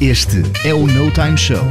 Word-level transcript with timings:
Este 0.00 0.38
é 0.64 0.72
o 0.72 0.86
No 0.86 1.10
Time 1.10 1.36
Show. 1.36 1.62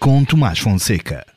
Com 0.00 0.24
Tomás 0.24 0.58
Fonseca. 0.58 1.35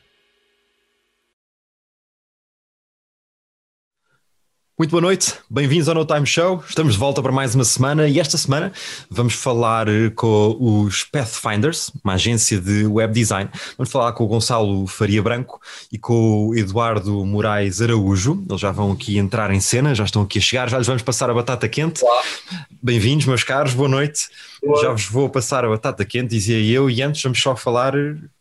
Muito 4.80 4.92
boa 4.92 5.02
noite, 5.02 5.34
bem-vindos 5.50 5.90
ao 5.90 5.94
No 5.94 6.06
Time 6.06 6.24
Show. 6.24 6.64
Estamos 6.66 6.94
de 6.94 6.98
volta 6.98 7.20
para 7.20 7.30
mais 7.30 7.54
uma 7.54 7.64
semana 7.64 8.08
e 8.08 8.18
esta 8.18 8.38
semana 8.38 8.72
vamos 9.10 9.34
falar 9.34 9.86
eh, 9.88 10.08
com 10.08 10.56
os 10.58 11.04
Pathfinders, 11.04 11.92
uma 12.02 12.14
agência 12.14 12.58
de 12.58 12.86
web 12.86 13.12
design. 13.12 13.50
Vamos 13.76 13.92
falar 13.92 14.10
com 14.14 14.24
o 14.24 14.26
Gonçalo 14.26 14.86
Faria 14.86 15.22
Branco 15.22 15.60
e 15.92 15.98
com 15.98 16.48
o 16.48 16.56
Eduardo 16.56 17.26
Moraes 17.26 17.82
Araújo. 17.82 18.42
Eles 18.48 18.58
já 18.58 18.72
vão 18.72 18.92
aqui 18.92 19.18
entrar 19.18 19.50
em 19.50 19.60
cena, 19.60 19.94
já 19.94 20.04
estão 20.04 20.22
aqui 20.22 20.38
a 20.38 20.40
chegar, 20.40 20.70
já 20.70 20.78
lhes 20.78 20.86
vamos 20.86 21.02
passar 21.02 21.28
a 21.28 21.34
batata 21.34 21.68
quente. 21.68 22.00
Bem-vindos, 22.82 23.26
meus 23.26 23.44
caros, 23.44 23.74
boa 23.74 23.86
noite. 23.86 24.30
Boa. 24.62 24.80
Já 24.80 24.92
vos 24.92 25.04
vou 25.04 25.28
passar 25.28 25.62
a 25.62 25.68
batata 25.68 26.06
quente, 26.06 26.30
dizia 26.30 26.58
eu, 26.58 26.88
e 26.88 27.02
antes 27.02 27.22
vamos 27.22 27.38
só 27.38 27.54
falar 27.54 27.92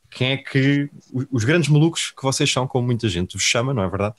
quem 0.10 0.32
é 0.32 0.38
que 0.38 0.90
os 1.32 1.44
grandes 1.44 1.70
malucos 1.70 2.12
que 2.16 2.24
vocês 2.24 2.52
são, 2.52 2.68
como 2.68 2.88
muita 2.88 3.08
gente 3.08 3.36
os 3.36 3.44
chama, 3.44 3.74
não 3.74 3.84
é 3.84 3.90
verdade? 3.90 4.16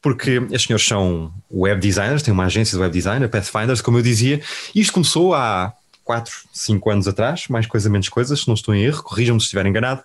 Porque 0.00 0.36
estes 0.50 0.64
senhores 0.64 0.86
são 0.86 1.32
web 1.50 1.80
designers, 1.80 2.22
têm 2.22 2.32
uma 2.32 2.44
agência 2.44 2.76
de 2.76 2.82
web 2.82 2.92
design, 2.92 3.24
a 3.24 3.28
Pathfinders, 3.28 3.80
como 3.80 3.98
eu 3.98 4.02
dizia, 4.02 4.40
e 4.74 4.80
isto 4.80 4.92
começou 4.92 5.34
há 5.34 5.72
4, 6.04 6.32
5 6.52 6.90
anos 6.90 7.08
atrás, 7.08 7.48
mais 7.48 7.66
coisa 7.66 7.88
menos 7.88 8.08
coisas, 8.08 8.40
se 8.40 8.48
não 8.48 8.54
estou 8.54 8.74
em 8.74 8.82
erro, 8.82 9.02
corrijam-me 9.02 9.40
se 9.40 9.44
estiver 9.44 9.64
enganado. 9.66 10.02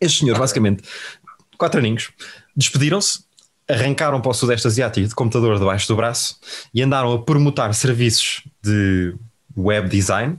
Estes 0.00 0.20
senhores, 0.20 0.40
basicamente, 0.40 0.82
quatro 1.56 1.78
aninhos, 1.78 2.10
despediram-se, 2.56 3.24
arrancaram 3.68 4.20
para 4.20 4.30
o 4.30 4.34
Sudeste 4.34 4.66
Asiático 4.66 5.08
de 5.08 5.14
computador 5.14 5.58
debaixo 5.58 5.88
do 5.88 5.96
braço 5.96 6.36
e 6.72 6.82
andaram 6.82 7.12
a 7.12 7.22
promotar 7.22 7.72
serviços 7.74 8.42
de 8.62 9.14
web 9.56 9.88
design 9.88 10.38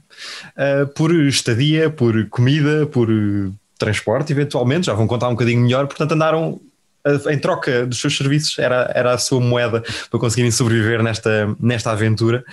uh, 0.56 0.88
por 0.94 1.14
estadia, 1.14 1.90
por 1.90 2.30
comida, 2.30 2.86
por 2.86 3.10
transporte, 3.78 4.32
eventualmente, 4.32 4.88
já 4.88 4.94
vão 4.94 5.08
contar 5.08 5.28
um 5.28 5.32
bocadinho 5.32 5.62
melhor, 5.62 5.88
portanto 5.88 6.14
andaram 6.14 6.60
em 7.30 7.40
troca 7.40 7.86
dos 7.86 8.00
seus 8.00 8.18
serviços, 8.18 8.58
era, 8.60 8.92
era 8.94 9.14
a 9.14 9.18
sua 9.18 9.40
moeda 9.40 9.84
para 10.10 10.20
conseguirem 10.20 10.52
sobreviver 10.52 11.02
nesta, 11.02 11.56
nesta 11.60 11.92
aventura. 11.92 12.44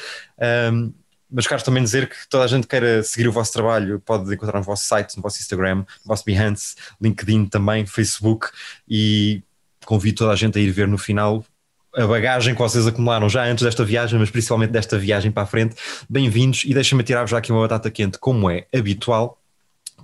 Um, 0.72 0.92
mas 1.30 1.47
quero 1.47 1.64
também 1.64 1.83
dizer 1.83 2.08
que 2.08 2.17
toda 2.28 2.45
a 2.45 2.47
gente 2.47 2.67
queira 2.67 3.02
seguir 3.02 3.27
o 3.27 3.33
vosso 3.33 3.52
trabalho 3.52 4.00
pode 4.00 4.33
encontrar 4.33 4.58
no 4.58 4.64
vosso 4.64 4.84
site, 4.84 5.17
no 5.17 5.22
vosso 5.22 5.41
Instagram, 5.41 5.77
no 5.77 5.86
vosso 6.05 6.25
Behance, 6.25 6.77
LinkedIn 7.00 7.47
também, 7.47 7.84
Facebook 7.86 8.48
e 8.89 9.42
convido 9.84 10.19
toda 10.19 10.33
a 10.33 10.36
gente 10.36 10.58
a 10.58 10.62
ir 10.62 10.70
ver 10.70 10.86
no 10.86 10.97
final 10.97 11.45
a 11.97 12.06
bagagem 12.06 12.55
que 12.55 12.61
vocês 12.61 12.86
acumularam 12.86 13.28
já 13.28 13.45
antes 13.45 13.64
desta 13.64 13.84
viagem, 13.84 14.19
mas 14.19 14.30
principalmente 14.30 14.70
desta 14.70 14.98
viagem 14.98 15.30
para 15.30 15.45
a 15.45 15.47
frente. 15.47 15.77
Bem-vindos 16.08 16.62
e 16.64 16.75
deixem-me 16.75 17.05
tirar-vos 17.05 17.30
já 17.30 17.39
aqui 17.39 17.52
uma 17.52 17.62
batata 17.62 17.91
quente, 17.91 18.19
como 18.19 18.50
é 18.50 18.67
habitual 18.75 19.39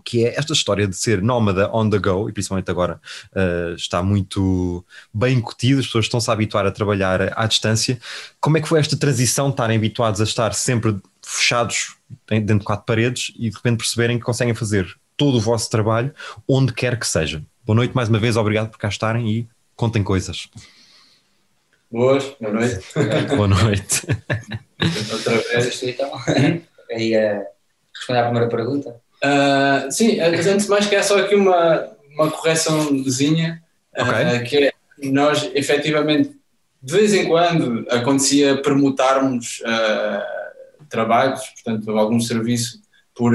que 0.04 0.24
é 0.24 0.38
esta 0.38 0.52
história 0.52 0.86
de 0.86 0.96
ser 0.96 1.22
nómada 1.22 1.70
on 1.72 1.88
the 1.88 1.98
go, 1.98 2.28
e 2.28 2.32
principalmente 2.32 2.70
agora 2.70 3.00
uh, 3.32 3.74
está 3.74 4.02
muito 4.02 4.84
bem 5.12 5.38
incutido, 5.38 5.80
as 5.80 5.86
pessoas 5.86 6.06
estão-se 6.06 6.30
a 6.30 6.32
habituar 6.32 6.66
a 6.66 6.70
trabalhar 6.70 7.32
à 7.38 7.46
distância. 7.46 7.98
Como 8.40 8.56
é 8.58 8.60
que 8.60 8.68
foi 8.68 8.80
esta 8.80 8.96
transição 8.96 9.46
de 9.46 9.52
estarem 9.52 9.76
habituados 9.76 10.20
a 10.20 10.24
estar 10.24 10.54
sempre 10.54 10.96
fechados 11.24 11.96
dentro 12.28 12.58
de 12.58 12.64
quatro 12.64 12.86
paredes 12.86 13.32
e 13.36 13.50
de 13.50 13.56
repente 13.56 13.78
perceberem 13.78 14.18
que 14.18 14.24
conseguem 14.24 14.54
fazer 14.54 14.96
todo 15.16 15.36
o 15.36 15.40
vosso 15.40 15.70
trabalho 15.70 16.12
onde 16.48 16.72
quer 16.72 16.98
que 16.98 17.06
seja? 17.06 17.42
Boa 17.64 17.76
noite 17.76 17.94
mais 17.94 18.08
uma 18.08 18.18
vez, 18.18 18.36
obrigado 18.36 18.70
por 18.70 18.78
cá 18.78 18.88
estarem 18.88 19.28
e 19.28 19.48
contem 19.76 20.02
coisas. 20.02 20.48
Boas, 21.90 22.24
boa 22.40 22.52
noite. 22.52 22.80
boa 23.36 23.48
noite. 23.48 24.06
Outra 25.12 25.38
vez, 25.38 25.82
então. 25.82 26.10
Aí, 26.90 27.16
uh, 27.18 27.44
responder 27.94 28.20
à 28.20 28.24
primeira 28.24 28.48
pergunta. 28.48 29.00
Uh, 29.22 29.90
sim, 29.90 30.18
antes 30.20 30.64
de 30.64 30.70
mais 30.70 30.86
que 30.86 30.94
é 30.94 31.02
só 31.02 31.18
aqui 31.18 31.34
uma, 31.34 31.88
uma 32.14 32.30
correçãozinha, 32.30 33.62
okay. 33.96 34.38
uh, 34.38 34.44
que 34.44 34.56
é 34.56 34.72
nós 35.02 35.50
efetivamente 35.54 36.38
de 36.82 36.92
vez 36.92 37.12
em 37.12 37.26
quando 37.26 37.86
acontecia 37.90 38.60
permutarmos 38.62 39.60
uh, 39.60 40.86
trabalhos, 40.88 41.40
portanto 41.62 41.90
algum 41.98 42.18
serviço 42.18 42.80
por, 43.14 43.32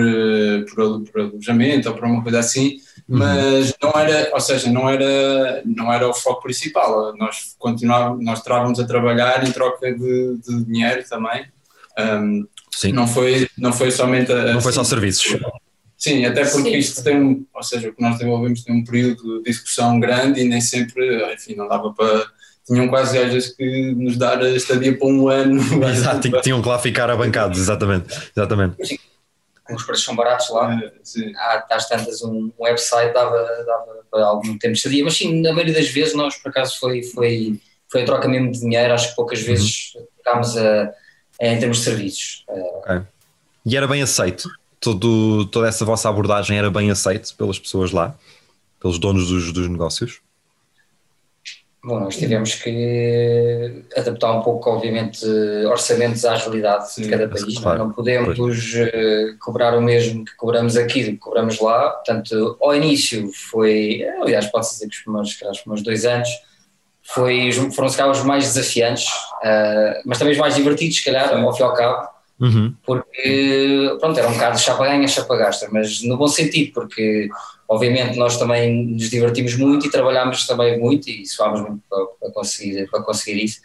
por, 0.74 1.04
por, 1.04 1.22
alojamento 1.22 1.90
ou 1.90 1.96
por 1.96 2.06
uma 2.06 2.24
coisa 2.24 2.40
assim, 2.40 2.78
uhum. 3.08 3.20
mas 3.20 3.72
não 3.80 3.92
era, 3.92 4.32
ou 4.34 4.40
seja, 4.40 4.72
não 4.72 4.90
era, 4.90 5.62
não 5.64 5.94
era 5.94 6.10
o 6.10 6.14
foco 6.14 6.42
principal, 6.42 7.16
nós 7.16 7.56
continuávamos, 7.60 8.26
nós 8.26 8.40
estávamos 8.40 8.80
a 8.80 8.88
trabalhar 8.88 9.48
em 9.48 9.52
troca 9.52 9.94
de, 9.94 10.38
de 10.38 10.66
dinheiro 10.66 11.04
também, 11.08 11.46
um, 12.00 12.48
Sim. 12.76 12.92
Não 12.92 13.08
foi, 13.08 13.48
não 13.58 13.72
foi 13.72 13.90
somente. 13.90 14.32
A, 14.32 14.54
não 14.54 14.62
foi 14.62 14.74
só 14.74 14.84
serviços. 14.84 15.38
Sim, 15.98 16.26
até 16.26 16.44
porque 16.44 16.72
Sim. 16.72 16.78
isto 16.78 17.04
tem 17.04 17.22
um, 17.22 17.46
ou 17.54 17.64
seja, 17.64 17.90
o 17.90 17.94
que 17.94 18.02
nós 18.02 18.18
desenvolvemos 18.18 18.64
tem 18.64 18.76
um 18.76 18.84
período 18.84 19.40
de 19.40 19.50
discussão 19.50 20.00
grande 20.00 20.42
e 20.42 20.48
nem 20.48 20.60
sempre, 20.60 21.34
enfim, 21.34 21.56
não 21.56 21.68
dava 21.68 21.94
para. 21.94 22.26
Tinham 22.66 22.88
quase 22.88 23.18
às 23.20 23.32
vezes 23.32 23.56
que 23.56 23.94
nos 23.94 24.18
dar 24.18 24.42
a 24.42 24.50
estadia 24.50 24.98
para 24.98 25.08
um 25.08 25.30
ano. 25.30 25.62
Exato, 25.88 26.42
tinham 26.42 26.62
que 26.62 26.68
lá 26.68 26.80
ficar 26.80 27.10
abancados, 27.10 27.60
exatamente. 27.60 28.32
exatamente. 28.36 28.86
Sim, 28.86 28.98
os 29.70 29.84
preços 29.84 30.06
são 30.06 30.16
baratos 30.16 30.50
lá. 30.50 30.74
É, 30.74 30.92
sim. 31.04 31.32
Há, 31.36 31.66
às 31.72 31.88
tantas, 31.88 32.22
um 32.24 32.52
website 32.60 33.14
dava, 33.14 33.38
dava 33.66 34.06
para 34.12 34.26
algum 34.26 34.58
tempo 34.58 34.74
de 34.74 34.78
estadia, 34.80 35.04
mas 35.04 35.16
sim, 35.16 35.42
na 35.42 35.54
maioria 35.54 35.74
das 35.74 35.90
vezes 35.90 36.14
nós, 36.14 36.36
por 36.38 36.50
acaso, 36.50 36.80
foi, 36.80 37.04
foi, 37.04 37.60
foi 37.88 38.02
a 38.02 38.06
troca 38.06 38.28
mesmo 38.28 38.52
de 38.52 38.60
dinheiro, 38.60 38.94
acho 38.94 39.10
que 39.10 39.16
poucas 39.16 39.40
uhum. 39.40 39.46
vezes 39.46 39.94
uhum. 39.96 40.06
tocámos 40.18 40.58
a, 40.58 40.92
a, 41.42 41.48
em 41.48 41.60
termos 41.60 41.78
de 41.78 41.84
serviços. 41.84 42.46
Okay. 42.48 43.02
E 43.66 43.78
era 43.78 43.88
bem 43.88 44.02
aceito? 44.02 44.50
Todo, 44.94 45.46
toda 45.48 45.68
essa 45.68 45.84
vossa 45.84 46.08
abordagem 46.08 46.58
era 46.58 46.70
bem 46.70 46.92
aceita 46.92 47.30
pelas 47.36 47.58
pessoas 47.58 47.92
lá, 47.92 48.16
pelos 48.80 49.00
donos 49.00 49.28
dos, 49.28 49.52
dos 49.52 49.68
negócios? 49.68 50.22
Bom, 51.84 52.00
nós 52.00 52.18
tivemos 52.18 52.56
que 52.56 53.84
adaptar 53.96 54.32
um 54.32 54.42
pouco, 54.42 54.70
obviamente, 54.72 55.24
orçamentos 55.68 56.26
à 56.26 56.36
realidade 56.36 56.92
Sim, 56.92 57.04
de 57.04 57.10
cada 57.10 57.28
país. 57.28 57.60
Claro, 57.60 57.78
não 57.78 57.92
podemos 57.92 58.40
uh, 58.40 59.38
cobrar 59.40 59.78
o 59.78 59.82
mesmo 59.82 60.26
que 60.26 60.36
cobramos 60.36 60.78
aqui, 60.78 61.04
que 61.04 61.18
cobramos 61.18 61.60
lá. 61.60 61.92
Portanto, 61.92 62.58
ao 62.60 62.76
início 62.76 63.32
foi, 63.52 64.04
aliás, 64.20 64.48
pode-se 64.48 64.74
dizer 64.74 64.88
que 64.88 64.96
os 64.96 65.02
primeiros, 65.02 65.30
os 65.30 65.60
primeiros 65.60 65.84
dois 65.84 66.06
anos 66.06 66.30
foi, 67.04 67.52
foram 67.72 67.90
se 67.90 67.98
calhar 67.98 68.12
os 68.12 68.24
mais 68.24 68.46
desafiantes, 68.46 69.06
uh, 69.06 70.02
mas 70.06 70.18
também 70.18 70.34
os 70.34 70.40
mais 70.40 70.56
divertidos, 70.56 70.98
se 70.98 71.06
calhar, 71.06 71.32
ao 71.32 71.54
fim 71.54 71.62
e 71.62 71.66
ao 71.66 71.74
cabo 71.76 72.15
Uhum. 72.40 72.76
Porque, 72.86 73.96
pronto, 74.00 74.20
era 74.20 74.28
um 74.28 74.34
bocado 74.34 74.60
chapa 74.60 74.86
ganha, 74.86 75.08
chapa 75.08 75.38
gasta, 75.38 75.70
mas 75.72 76.04
no 76.04 76.18
bom 76.18 76.28
sentido, 76.28 76.74
porque 76.74 77.30
obviamente 77.68 78.18
nós 78.18 78.38
também 78.38 78.88
nos 78.88 79.10
divertimos 79.10 79.56
muito 79.56 79.88
e 79.88 79.90
trabalhámos 79.90 80.46
também 80.46 80.78
muito 80.78 81.10
e 81.10 81.26
suámos 81.26 81.62
muito 81.62 81.82
para, 81.90 82.06
para, 82.20 82.32
conseguir, 82.32 82.90
para 82.90 83.02
conseguir 83.04 83.44
isso. 83.44 83.62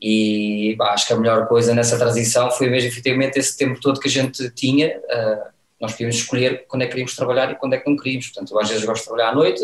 E 0.00 0.76
acho 0.80 1.06
que 1.06 1.12
a 1.12 1.16
melhor 1.16 1.46
coisa 1.46 1.74
nessa 1.74 1.96
transição 1.96 2.50
foi 2.50 2.68
mesmo 2.68 2.88
efetivamente 2.88 3.38
esse 3.38 3.56
tempo 3.56 3.80
todo 3.80 4.00
que 4.00 4.08
a 4.08 4.10
gente 4.10 4.50
tinha. 4.50 4.98
Uh, 4.98 5.52
nós 5.80 5.92
podíamos 5.92 6.16
escolher 6.16 6.66
quando 6.66 6.82
é 6.82 6.86
que 6.86 6.90
queríamos 6.90 7.14
trabalhar 7.14 7.52
e 7.52 7.54
quando 7.54 7.74
é 7.74 7.78
que 7.78 7.88
não 7.88 7.96
queríamos. 7.96 8.26
Portanto, 8.26 8.52
eu 8.52 8.60
às 8.60 8.68
vezes 8.68 8.84
gosto 8.84 9.02
de 9.02 9.08
trabalhar 9.08 9.30
à 9.30 9.34
noite, 9.34 9.62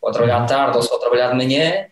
ou 0.00 0.08
a 0.08 0.12
trabalhar 0.12 0.42
à 0.42 0.46
tarde, 0.46 0.76
ou 0.78 0.82
só 0.82 0.98
trabalhar 0.98 1.30
de 1.30 1.36
manhã, 1.36 1.86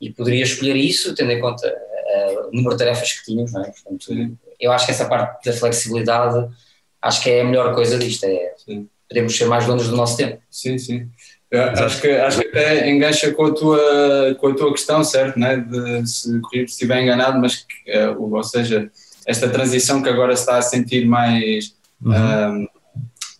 e 0.00 0.10
poderia 0.10 0.42
escolher 0.42 0.76
isso, 0.76 1.14
tendo 1.14 1.30
em 1.30 1.40
conta 1.40 1.68
uh, 1.68 2.48
o 2.48 2.52
número 2.52 2.72
de 2.72 2.78
tarefas 2.78 3.12
que 3.12 3.24
tínhamos. 3.24 3.52
Não 3.52 3.62
é? 3.62 3.70
Portanto, 3.70 4.36
eu 4.60 4.72
acho 4.72 4.86
que 4.86 4.92
essa 4.92 5.06
parte 5.06 5.44
da 5.44 5.56
flexibilidade 5.56 6.48
acho 7.00 7.22
que 7.22 7.30
é 7.30 7.40
a 7.40 7.44
melhor 7.44 7.74
coisa 7.74 7.98
disto, 7.98 8.24
é 8.24 8.54
sim. 8.56 8.88
podemos 9.08 9.36
ser 9.36 9.46
mais 9.46 9.66
donos 9.66 9.88
do 9.88 9.96
nosso 9.96 10.16
tempo. 10.16 10.40
Sim, 10.50 10.78
sim. 10.78 11.08
acho 11.52 12.00
que, 12.00 12.08
acho 12.08 12.40
que 12.40 12.48
até 12.48 12.90
engancha 12.90 13.32
com 13.32 13.46
a 13.46 13.54
tua, 13.54 14.36
com 14.40 14.48
a 14.48 14.54
tua 14.54 14.72
questão, 14.72 15.04
certo? 15.04 15.38
Né? 15.38 15.58
De, 15.58 16.06
se 16.06 16.40
corrijo 16.40 16.64
estiver 16.64 17.02
enganado, 17.02 17.38
mas 17.38 17.56
que, 17.56 17.90
eh, 17.90 18.08
ou 18.08 18.42
seja, 18.42 18.90
esta 19.26 19.48
transição 19.48 20.02
que 20.02 20.08
agora 20.08 20.34
se 20.34 20.42
está 20.42 20.58
a 20.58 20.62
sentir 20.62 21.06
mais 21.06 21.74
uhum. 22.02 22.66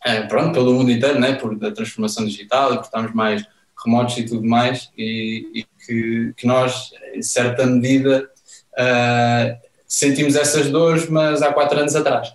é, 0.04 0.22
pronto, 0.22 0.52
pelo 0.52 0.72
mundo 0.74 0.90
inteiro, 0.90 1.18
né? 1.18 1.34
por 1.34 1.56
da 1.58 1.70
transformação 1.70 2.24
digital 2.24 2.74
e 2.74 2.76
por 2.76 2.84
estarmos 2.84 3.14
mais 3.14 3.44
remotos 3.84 4.16
e 4.16 4.24
tudo 4.24 4.46
mais, 4.46 4.90
e, 4.96 5.46
e 5.54 5.66
que, 5.84 6.32
que, 6.36 6.46
nós, 6.46 6.90
em 7.14 7.22
certa 7.22 7.66
medida, 7.66 8.28
uh, 8.72 9.65
sentimos 9.86 10.36
essas 10.36 10.70
dores, 10.70 11.08
mas 11.08 11.42
há 11.42 11.52
quatro 11.52 11.78
anos 11.78 11.94
atrás. 11.94 12.32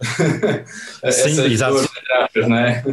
Sim, 1.12 1.46
exato. 1.46 1.74
Dores, 1.74 1.90
aspas, 2.20 2.48
não 2.48 2.58
é? 2.58 2.84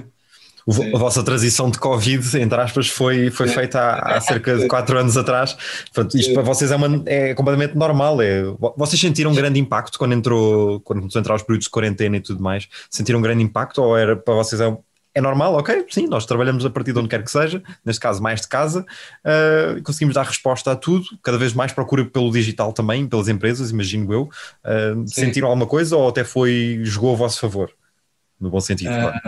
a 0.94 0.98
vossa 0.98 1.22
transição 1.22 1.70
de 1.70 1.78
Covid, 1.78 2.38
entre 2.38 2.60
aspas, 2.60 2.88
foi, 2.88 3.30
foi 3.30 3.48
feita 3.48 3.80
há, 3.80 4.16
há, 4.16 4.20
cerca 4.20 4.54
de 4.56 4.68
quatro 4.68 4.98
anos 4.98 5.16
atrás. 5.16 5.56
Portanto, 5.94 6.18
isto 6.18 6.34
para 6.34 6.42
vocês 6.42 6.70
é, 6.70 6.76
uma, 6.76 7.02
é 7.06 7.34
completamente 7.34 7.74
normal. 7.74 8.20
É, 8.20 8.42
vocês 8.76 9.00
sentiram 9.00 9.30
um 9.30 9.34
grande 9.34 9.58
impacto 9.58 9.98
quando 9.98 10.12
entrou, 10.12 10.80
quando 10.80 11.00
começou 11.00 11.18
a 11.18 11.22
entrar 11.22 11.34
os 11.34 11.42
períodos 11.42 11.64
de 11.64 11.70
quarentena 11.70 12.18
e 12.18 12.20
tudo 12.20 12.42
mais? 12.42 12.68
Sentiram 12.90 13.18
um 13.18 13.22
grande 13.22 13.42
impacto 13.42 13.82
ou 13.82 13.96
era 13.96 14.14
para 14.14 14.34
vocês 14.34 14.60
é, 14.60 14.76
é 15.18 15.20
normal, 15.20 15.54
ok, 15.54 15.84
sim, 15.90 16.06
nós 16.06 16.24
trabalhamos 16.24 16.64
a 16.64 16.70
partir 16.70 16.92
de 16.92 16.98
onde 17.00 17.08
quer 17.08 17.24
que 17.24 17.30
seja, 17.30 17.60
neste 17.84 18.00
caso 18.00 18.22
mais 18.22 18.40
de 18.40 18.48
casa, 18.48 18.86
uh, 19.24 19.82
conseguimos 19.82 20.14
dar 20.14 20.22
resposta 20.22 20.70
a 20.70 20.76
tudo, 20.76 21.04
cada 21.22 21.36
vez 21.36 21.52
mais 21.52 21.72
procura 21.72 22.04
pelo 22.04 22.30
digital 22.30 22.72
também, 22.72 23.06
pelas 23.06 23.28
empresas, 23.28 23.70
imagino 23.70 24.12
eu. 24.12 24.22
Uh, 24.64 25.06
sentiram 25.08 25.48
alguma 25.48 25.66
coisa 25.66 25.96
ou 25.96 26.08
até 26.08 26.22
foi, 26.22 26.78
jogou 26.82 27.14
a 27.14 27.16
vosso 27.16 27.40
favor? 27.40 27.72
No 28.40 28.48
bom 28.48 28.60
sentido, 28.60 28.90
claro. 28.90 29.18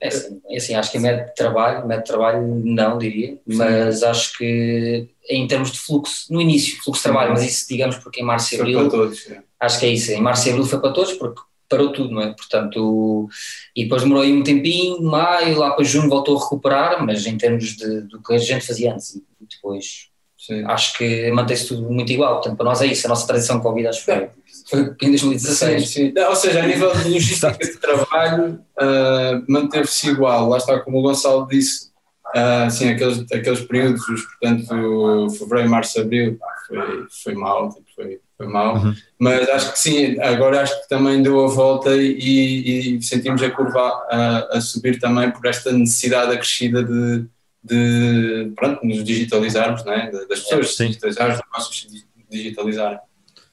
É 0.00 0.08
assim, 0.08 0.40
é 0.50 0.56
assim, 0.56 0.74
acho 0.74 0.90
que 0.90 0.98
em 0.98 1.00
método 1.00 1.28
de 1.28 1.34
trabalho, 1.36 1.86
método 1.86 2.04
de 2.04 2.10
trabalho 2.10 2.62
não 2.64 2.98
diria, 2.98 3.38
mas 3.46 4.02
acho 4.02 4.36
que 4.36 5.08
em 5.30 5.46
termos 5.46 5.70
de 5.70 5.78
fluxo, 5.78 6.26
no 6.32 6.40
início, 6.40 6.82
fluxo 6.82 6.98
de 6.98 7.04
trabalho, 7.04 7.30
mas 7.30 7.44
isso 7.44 7.68
digamos 7.68 7.96
porque 7.98 8.20
em 8.20 8.24
março 8.24 8.52
e 8.52 8.60
abril. 8.60 8.88
Todos, 8.88 9.30
é. 9.30 9.40
Acho 9.60 9.78
que 9.78 9.86
é 9.86 9.90
isso, 9.90 10.10
em 10.10 10.20
março 10.20 10.48
e 10.48 10.50
abril 10.50 10.66
foi 10.66 10.80
para 10.80 10.92
todos, 10.92 11.12
porque 11.12 11.40
parou 11.72 11.90
tudo, 11.90 12.12
não 12.12 12.20
é? 12.20 12.34
Portanto, 12.34 13.28
e 13.74 13.84
depois 13.84 14.02
demorou 14.02 14.22
aí 14.22 14.30
um 14.30 14.42
tempinho, 14.42 15.02
maio, 15.02 15.58
lá 15.58 15.70
para 15.70 15.84
junho 15.84 16.06
voltou 16.06 16.36
a 16.36 16.40
recuperar, 16.42 17.04
mas 17.04 17.26
em 17.26 17.38
termos 17.38 17.74
de, 17.76 18.02
do 18.02 18.22
que 18.22 18.34
a 18.34 18.38
gente 18.38 18.66
fazia 18.66 18.92
antes 18.92 19.14
e 19.14 19.24
depois, 19.40 20.08
Sim. 20.36 20.62
acho 20.66 20.98
que 20.98 21.30
mantém-se 21.32 21.68
tudo 21.68 21.90
muito 21.90 22.12
igual. 22.12 22.34
Portanto, 22.34 22.56
para 22.58 22.66
nós 22.66 22.82
é 22.82 22.86
isso, 22.86 23.06
a 23.06 23.08
nossa 23.08 23.26
tradição 23.26 23.60
Covid 23.60 23.86
acho 23.86 24.04
que 24.04 24.04
foi, 24.04 24.28
foi 24.68 24.80
em 25.00 25.10
2016. 25.10 25.88
Sim, 25.88 26.12
sim. 26.14 26.20
Ou 26.20 26.36
seja, 26.36 26.62
a 26.62 26.66
nível 26.66 26.92
de 26.94 27.08
logística 27.08 27.56
de 27.64 27.78
trabalho, 27.78 28.60
uh, 28.78 29.44
manteve-se 29.48 30.10
igual. 30.10 30.50
Lá 30.50 30.58
está, 30.58 30.78
como 30.80 30.98
o 30.98 31.02
Gonçalo 31.02 31.48
disse, 31.48 31.90
uh, 32.36 32.70
sim, 32.70 32.90
aqueles, 32.90 33.20
aqueles 33.32 33.60
períodos, 33.62 34.04
portanto, 34.04 35.30
fevereiro, 35.38 35.70
março, 35.70 35.98
abril, 35.98 36.38
foi, 36.68 37.06
foi 37.22 37.34
mal, 37.34 37.70
tipo, 37.70 37.86
foi 37.96 38.20
foi 38.42 38.52
mal, 38.52 38.76
uhum. 38.76 38.94
mas 39.18 39.48
acho 39.48 39.72
que 39.72 39.78
sim, 39.78 40.20
agora 40.20 40.62
acho 40.62 40.82
que 40.82 40.88
também 40.88 41.22
deu 41.22 41.44
a 41.44 41.48
volta 41.48 41.94
e, 41.94 42.96
e 42.96 43.02
sentimos 43.02 43.40
a 43.42 43.50
curva 43.50 43.80
a, 44.10 44.56
a, 44.56 44.60
subir 44.60 44.98
também 44.98 45.30
por 45.30 45.46
esta 45.46 45.70
necessidade 45.72 46.32
acrescida 46.32 46.82
de, 46.82 47.24
de 47.62 48.52
pronto, 48.56 48.84
nos 48.84 49.04
digitalizarmos, 49.04 49.84
né? 49.84 50.10
das 50.28 50.40
pessoas 50.40 50.76
sim. 50.76 50.88
digitalizar, 50.88 51.30
dos 51.30 51.40
negócios 51.40 51.86
digitalizarem. 52.28 52.98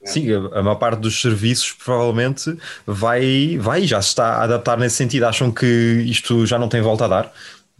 Sim, 0.02 0.32
a 0.32 0.62
maior 0.62 0.76
parte 0.76 1.00
dos 1.00 1.20
serviços 1.20 1.72
provavelmente 1.72 2.56
vai, 2.86 3.58
vai 3.58 3.86
já 3.86 4.00
se 4.00 4.08
está 4.08 4.36
a 4.36 4.44
adaptar 4.44 4.78
nesse 4.78 4.96
sentido. 4.96 5.24
Acham 5.24 5.52
que 5.52 5.66
isto 6.06 6.46
já 6.46 6.58
não 6.58 6.70
tem 6.70 6.80
volta 6.80 7.04
a 7.04 7.08
dar? 7.08 7.32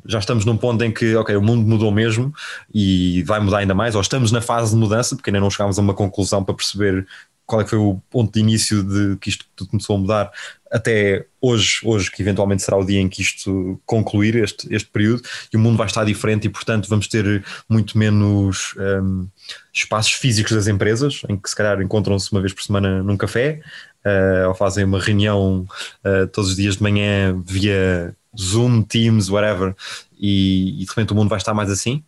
Já 0.06 0.18
estamos 0.18 0.44
num 0.44 0.56
ponto 0.56 0.82
em 0.84 0.90
que, 0.90 1.14
ok, 1.16 1.34
o 1.36 1.42
mundo 1.42 1.66
mudou 1.66 1.90
mesmo 1.90 2.32
e 2.72 3.22
vai 3.24 3.40
mudar 3.40 3.58
ainda 3.58 3.74
mais, 3.74 3.94
ou 3.94 4.00
estamos 4.00 4.32
na 4.32 4.40
fase 4.40 4.72
de 4.72 4.76
mudança, 4.76 5.16
porque 5.16 5.30
ainda 5.30 5.40
não 5.40 5.50
chegámos 5.50 5.78
a 5.78 5.82
uma 5.82 5.94
conclusão 5.94 6.44
para 6.44 6.54
perceber 6.54 7.06
qual 7.50 7.60
é 7.60 7.64
que 7.64 7.70
foi 7.70 7.80
o 7.80 8.00
ponto 8.08 8.32
de 8.32 8.38
início 8.38 8.84
de 8.84 9.16
que 9.16 9.28
isto 9.28 9.44
tudo 9.56 9.70
começou 9.70 9.96
a 9.96 9.98
mudar 9.98 10.32
até 10.70 11.26
hoje, 11.40 11.80
hoje 11.82 12.08
que 12.08 12.22
eventualmente 12.22 12.62
será 12.62 12.76
o 12.76 12.84
dia 12.84 13.00
em 13.00 13.08
que 13.08 13.20
isto 13.20 13.80
concluir, 13.84 14.36
este, 14.36 14.72
este 14.72 14.88
período, 14.88 15.22
e 15.52 15.56
o 15.56 15.60
mundo 15.60 15.76
vai 15.76 15.88
estar 15.88 16.04
diferente 16.04 16.46
e, 16.46 16.48
portanto, 16.48 16.88
vamos 16.88 17.08
ter 17.08 17.44
muito 17.68 17.98
menos 17.98 18.72
um, 19.02 19.26
espaços 19.74 20.12
físicos 20.12 20.52
das 20.52 20.68
empresas, 20.68 21.22
em 21.28 21.36
que 21.36 21.50
se 21.50 21.56
calhar 21.56 21.82
encontram-se 21.82 22.30
uma 22.30 22.40
vez 22.40 22.52
por 22.52 22.62
semana 22.62 23.02
num 23.02 23.16
café, 23.16 23.60
uh, 24.04 24.48
ou 24.48 24.54
fazem 24.54 24.84
uma 24.84 25.00
reunião 25.00 25.66
uh, 26.04 26.28
todos 26.28 26.50
os 26.50 26.56
dias 26.56 26.76
de 26.76 26.82
manhã 26.84 27.42
via 27.44 28.14
Zoom, 28.38 28.82
Teams, 28.82 29.30
whatever, 29.30 29.74
e, 30.18 30.80
e, 30.80 30.84
de 30.84 30.88
repente 30.88 31.12
o 31.12 31.16
mundo 31.16 31.28
vai 31.28 31.38
estar 31.38 31.54
mais 31.54 31.70
assim? 31.70 32.04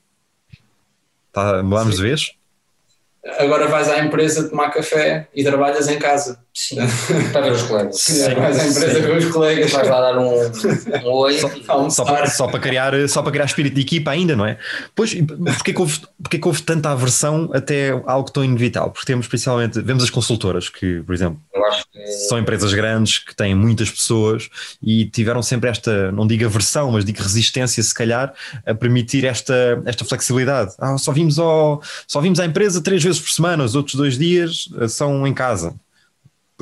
Tá, 1.33 1.63
mudamos 1.63 1.97
de 1.97 2.03
vez? 2.03 2.35
Agora 3.39 3.69
vais 3.69 3.89
à 3.89 4.05
empresa 4.05 4.49
tomar 4.49 4.71
café 4.71 5.29
e 5.35 5.45
trabalhas 5.45 5.89
em 5.89 5.99
casa. 5.99 6.41
Sim, 6.55 6.77
para 7.33 7.41
ver 7.41 7.53
os 7.53 7.63
colegas. 7.63 7.99
Sim, 7.99 8.35
vais 8.35 8.59
à 8.59 8.67
empresa 8.67 9.01
ver 9.01 9.17
os 9.17 9.25
colegas. 9.31 9.73
Vais 9.73 9.89
lá 9.89 10.01
dar 10.03 10.19
um, 10.19 10.29
um 11.03 11.13
oi. 11.13 11.39
Só, 11.39 11.89
só, 11.89 12.05
para, 12.05 12.27
só, 12.27 12.47
para 12.47 12.61
criar, 12.61 13.09
só 13.09 13.23
para 13.23 13.33
criar 13.33 13.47
espírito 13.47 13.75
de 13.75 13.81
equipa 13.81 14.11
ainda, 14.11 14.37
não 14.37 14.45
é? 14.45 14.59
Pois, 14.95 15.15
porque 15.57 15.73
que 15.73 15.81
houve, 15.81 16.01
porque 16.23 16.39
que 16.39 16.47
houve 16.47 16.63
tanta 16.63 16.91
aversão 16.91 17.49
até 17.55 17.91
algo 18.05 18.31
tão 18.31 18.45
inevitável? 18.45 18.91
Porque 18.91 19.07
temos 19.07 19.27
principalmente, 19.27 19.81
vemos 19.81 20.05
as 20.05 20.11
consultoras 20.11 20.69
que, 20.69 21.01
por 21.03 21.15
exemplo, 21.15 21.41
que... 21.91 22.07
são 22.29 22.39
empresas 22.39 22.75
grandes 22.75 23.19
que 23.19 23.35
têm 23.35 23.55
muitas 23.55 23.91
pessoas 23.91 24.51
e 24.83 25.07
tiveram 25.07 25.43
sempre 25.43 25.71
esta, 25.71 26.13
não 26.13 26.27
digo 26.27 26.45
aversão, 26.45 26.93
mas 26.93 27.03
digo 27.03 27.23
resistência, 27.23 27.83
se 27.83 27.95
calhar, 27.95 28.35
a 28.67 28.75
permitir 28.75 29.25
esta, 29.25 29.83
esta 29.87 30.05
flexibilidade. 30.05 30.75
Ah, 30.79 30.99
só 30.99 31.13
vimos, 31.13 31.39
ao, 31.39 31.83
só 32.07 32.21
vimos 32.21 32.39
à 32.39 32.45
empresa 32.45 32.83
três 32.83 33.03
vezes 33.03 33.21
por 33.21 33.31
semana, 33.31 33.65
os 33.65 33.75
outros 33.75 33.95
dois 33.95 34.19
dias 34.19 34.69
eh, 34.79 34.87
são 34.87 35.27
em 35.27 35.33
casa 35.33 35.75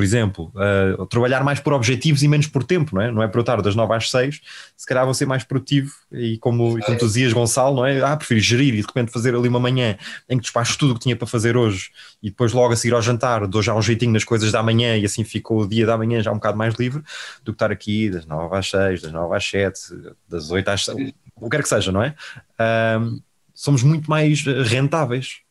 por 0.01 0.05
exemplo, 0.05 0.51
uh, 0.55 1.05
trabalhar 1.09 1.45
mais 1.45 1.61
por 1.61 1.75
objetivos 1.75 2.23
e 2.23 2.29
menos 2.29 2.47
por 2.47 2.65
tempo, 2.65 2.95
não 2.95 3.03
é? 3.03 3.11
Não 3.13 3.23
é 3.23 3.29
para 3.29 3.39
eu 3.39 3.43
estar 3.43 3.61
das 3.61 3.77
9 3.77 3.93
às 3.93 4.11
6, 4.11 4.41
se 4.75 4.87
calhar 4.87 5.05
vou 5.05 5.13
ser 5.13 5.27
mais 5.27 5.45
produtivo 5.45 5.93
e 6.11 6.39
como, 6.39 6.79
e 6.79 6.83
como 6.83 6.97
tu 6.97 7.05
dizias, 7.05 7.35
Gonçalo, 7.35 7.77
não 7.77 7.85
é? 7.85 8.03
Ah, 8.03 8.17
prefiro 8.17 8.41
gerir 8.41 8.73
e 8.73 8.81
de 8.81 8.87
repente 8.87 9.13
fazer 9.13 9.35
ali 9.35 9.47
uma 9.47 9.61
manhã 9.61 9.99
em 10.27 10.39
que 10.39 10.43
despacho 10.45 10.79
tudo 10.79 10.93
o 10.93 10.95
que 10.95 11.01
tinha 11.01 11.15
para 11.15 11.27
fazer 11.27 11.55
hoje 11.55 11.91
e 12.23 12.31
depois 12.31 12.55
logo 12.55 12.73
a 12.73 12.77
seguir 12.77 12.95
ao 12.95 13.03
jantar 13.03 13.47
dou 13.47 13.61
já 13.61 13.75
um 13.75 13.83
jeitinho 13.83 14.11
nas 14.11 14.25
coisas 14.25 14.51
da 14.51 14.63
manhã 14.63 14.97
e 14.97 15.05
assim 15.05 15.23
ficou 15.23 15.61
o 15.61 15.69
dia 15.69 15.85
da 15.85 15.99
manhã 15.99 16.23
já 16.23 16.31
um 16.31 16.37
bocado 16.37 16.57
mais 16.57 16.75
livre 16.77 17.03
do 17.45 17.53
que 17.53 17.57
estar 17.57 17.71
aqui 17.71 18.09
das 18.09 18.25
9 18.25 18.57
às 18.57 18.71
6, 18.71 19.03
das 19.03 19.13
9 19.13 19.37
às 19.37 19.45
7, 19.45 19.81
das 20.27 20.51
8 20.51 20.69
às 20.69 20.85
6, 20.87 21.13
o 21.37 21.45
que 21.45 21.51
quer 21.51 21.63
que 21.63 21.69
seja, 21.69 21.93
não 21.93 22.03
é? 22.03 22.15
Uh, 22.59 23.21
somos 23.53 23.83
muito 23.83 24.09
mais 24.09 24.43
rentáveis 24.67 25.43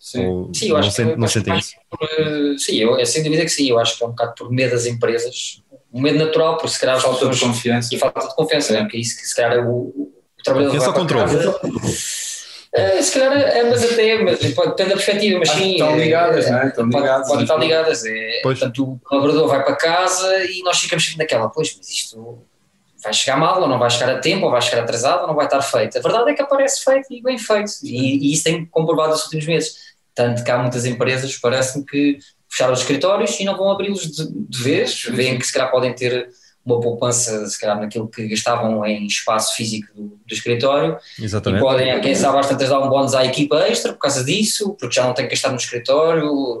Sim, 0.00 0.26
Ou 0.26 0.50
sim 0.54 0.70
eu 0.70 0.78
acho 0.78 0.96
que, 0.96 1.04
não 1.04 1.26
isso? 1.26 1.74
Por, 1.90 2.02
uh, 2.02 2.58
sim, 2.58 2.76
eu, 2.78 2.98
é 2.98 3.04
sem 3.04 3.22
dúvida 3.22 3.42
que 3.44 3.50
sim, 3.50 3.68
eu 3.68 3.78
acho 3.78 3.98
que 3.98 4.02
é 4.02 4.06
um 4.06 4.10
bocado 4.10 4.34
por 4.34 4.50
medo 4.50 4.70
das 4.70 4.86
empresas, 4.86 5.62
um 5.92 6.00
medo 6.00 6.18
natural, 6.18 6.56
por 6.56 6.70
se 6.70 6.80
calhar 6.80 6.98
falta 6.98 7.28
de 7.28 7.38
confiança 7.38 7.94
e 7.94 7.98
falta 7.98 8.26
de 8.26 8.34
confiança, 8.34 8.72
é. 8.72 8.76
né? 8.76 8.82
porque 8.84 8.96
isso 8.96 9.20
que 9.20 9.26
se 9.26 9.36
calhar 9.36 9.58
é 9.58 9.60
o, 9.60 9.68
o 9.68 10.12
trabalhador 10.42 10.78
vai 10.78 10.92
controle. 10.94 11.36
Uh, 11.36 13.02
se 13.02 13.12
calhar 13.12 13.32
é, 13.32 13.64
mas 13.64 13.84
até 13.84 14.22
mas 14.22 14.38
pode, 14.54 14.70
depende 14.70 14.88
da 14.90 14.94
perspectiva, 14.94 15.38
mas 15.40 15.50
sim. 15.50 15.72
Estão 15.72 15.98
ligadas, 15.98 16.46
é, 16.46 16.50
não 16.50 16.60
é? 16.60 16.66
Estão 16.68 16.86
ligadas. 16.86 17.28
Pode, 17.28 17.42
estar 17.42 17.56
ligadas. 17.56 18.04
É, 18.06 18.40
portanto, 18.42 18.92
o 18.92 19.00
colaborador 19.00 19.48
vai 19.48 19.64
para 19.64 19.76
casa 19.76 20.44
e 20.44 20.62
nós 20.62 20.78
ficamos 20.78 21.04
sempre 21.04 21.18
naquela, 21.18 21.50
pois, 21.50 21.74
mas 21.76 21.90
isto 21.90 22.38
vai 23.02 23.12
chegar 23.12 23.36
mal, 23.36 23.60
ou 23.60 23.68
não 23.68 23.78
vai 23.78 23.90
chegar 23.90 24.14
a 24.14 24.18
tempo, 24.18 24.44
ou 24.44 24.50
vai 24.50 24.62
chegar 24.62 24.82
atrasado, 24.82 25.22
ou 25.22 25.26
não 25.26 25.34
vai 25.34 25.46
estar 25.46 25.60
feito. 25.62 25.98
A 25.98 26.00
verdade 26.00 26.30
é 26.30 26.34
que 26.34 26.42
aparece 26.42 26.84
feito 26.84 27.12
e 27.12 27.22
bem 27.22 27.38
feito, 27.38 27.72
e, 27.82 28.28
e 28.28 28.32
isso 28.32 28.44
tem 28.44 28.64
comprovado 28.66 29.10
nos 29.10 29.24
últimos 29.24 29.46
meses. 29.46 29.89
Tanto 30.20 30.44
que 30.44 30.50
há 30.50 30.58
muitas 30.58 30.84
empresas, 30.84 31.34
parece-me 31.38 31.82
que 31.86 32.18
fecharam 32.46 32.74
os 32.74 32.80
escritórios 32.80 33.40
e 33.40 33.44
não 33.44 33.56
vão 33.56 33.70
abri-los 33.70 34.02
de, 34.02 34.30
de 34.30 34.62
vez, 34.62 35.04
veem 35.04 35.38
que 35.38 35.46
se 35.46 35.52
calhar 35.52 35.70
podem 35.70 35.94
ter 35.94 36.28
uma 36.62 36.78
poupança, 36.78 37.46
se 37.46 37.58
calhar, 37.58 37.80
naquilo 37.80 38.06
que 38.06 38.28
gastavam 38.28 38.84
em 38.84 39.06
espaço 39.06 39.56
físico 39.56 39.88
do, 39.94 40.02
do 40.08 40.34
escritório. 40.34 40.98
Exatamente. 41.18 41.62
E 41.62 41.64
podem, 41.64 42.00
quem 42.02 42.14
sabe, 42.14 42.36
às 42.36 42.46
tantas 42.46 42.68
dar 42.68 42.80
um 42.80 42.90
bónus 42.90 43.14
à 43.14 43.24
equipa 43.24 43.60
extra 43.66 43.94
por 43.94 44.00
causa 44.00 44.22
disso, 44.22 44.76
porque 44.78 44.94
já 44.94 45.04
não 45.04 45.14
tem 45.14 45.24
que 45.24 45.30
gastar 45.30 45.52
no 45.52 45.56
escritório, 45.56 46.60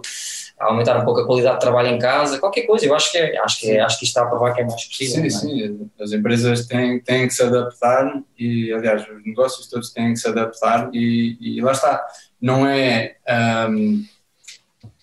aumentar 0.58 0.98
um 0.98 1.04
pouco 1.04 1.20
a 1.20 1.26
qualidade 1.26 1.56
de 1.56 1.60
trabalho 1.60 1.88
em 1.88 1.98
casa, 1.98 2.38
qualquer 2.38 2.62
coisa. 2.62 2.86
Eu 2.86 2.94
acho 2.94 3.12
que, 3.12 3.18
é, 3.18 3.38
acho 3.40 3.60
que, 3.60 3.70
é, 3.72 3.80
acho 3.80 3.98
que 3.98 4.06
isto 4.06 4.16
está 4.16 4.22
a 4.22 4.30
provar 4.30 4.54
que 4.54 4.62
é 4.62 4.64
mais 4.64 4.82
possível. 4.86 5.16
Sim, 5.16 5.26
é? 5.26 5.30
sim. 5.30 5.90
As 6.00 6.12
empresas 6.12 6.66
têm, 6.66 6.98
têm 7.00 7.28
que 7.28 7.34
se 7.34 7.42
adaptar 7.42 8.22
e, 8.38 8.72
aliás, 8.72 9.02
os 9.02 9.22
negócios 9.26 9.68
todos 9.68 9.90
têm 9.90 10.14
que 10.14 10.18
se 10.18 10.28
adaptar 10.28 10.88
e, 10.94 11.36
e 11.40 11.60
lá 11.60 11.72
está 11.72 12.02
não 12.40 12.66
é, 12.66 13.16
um, 13.68 14.04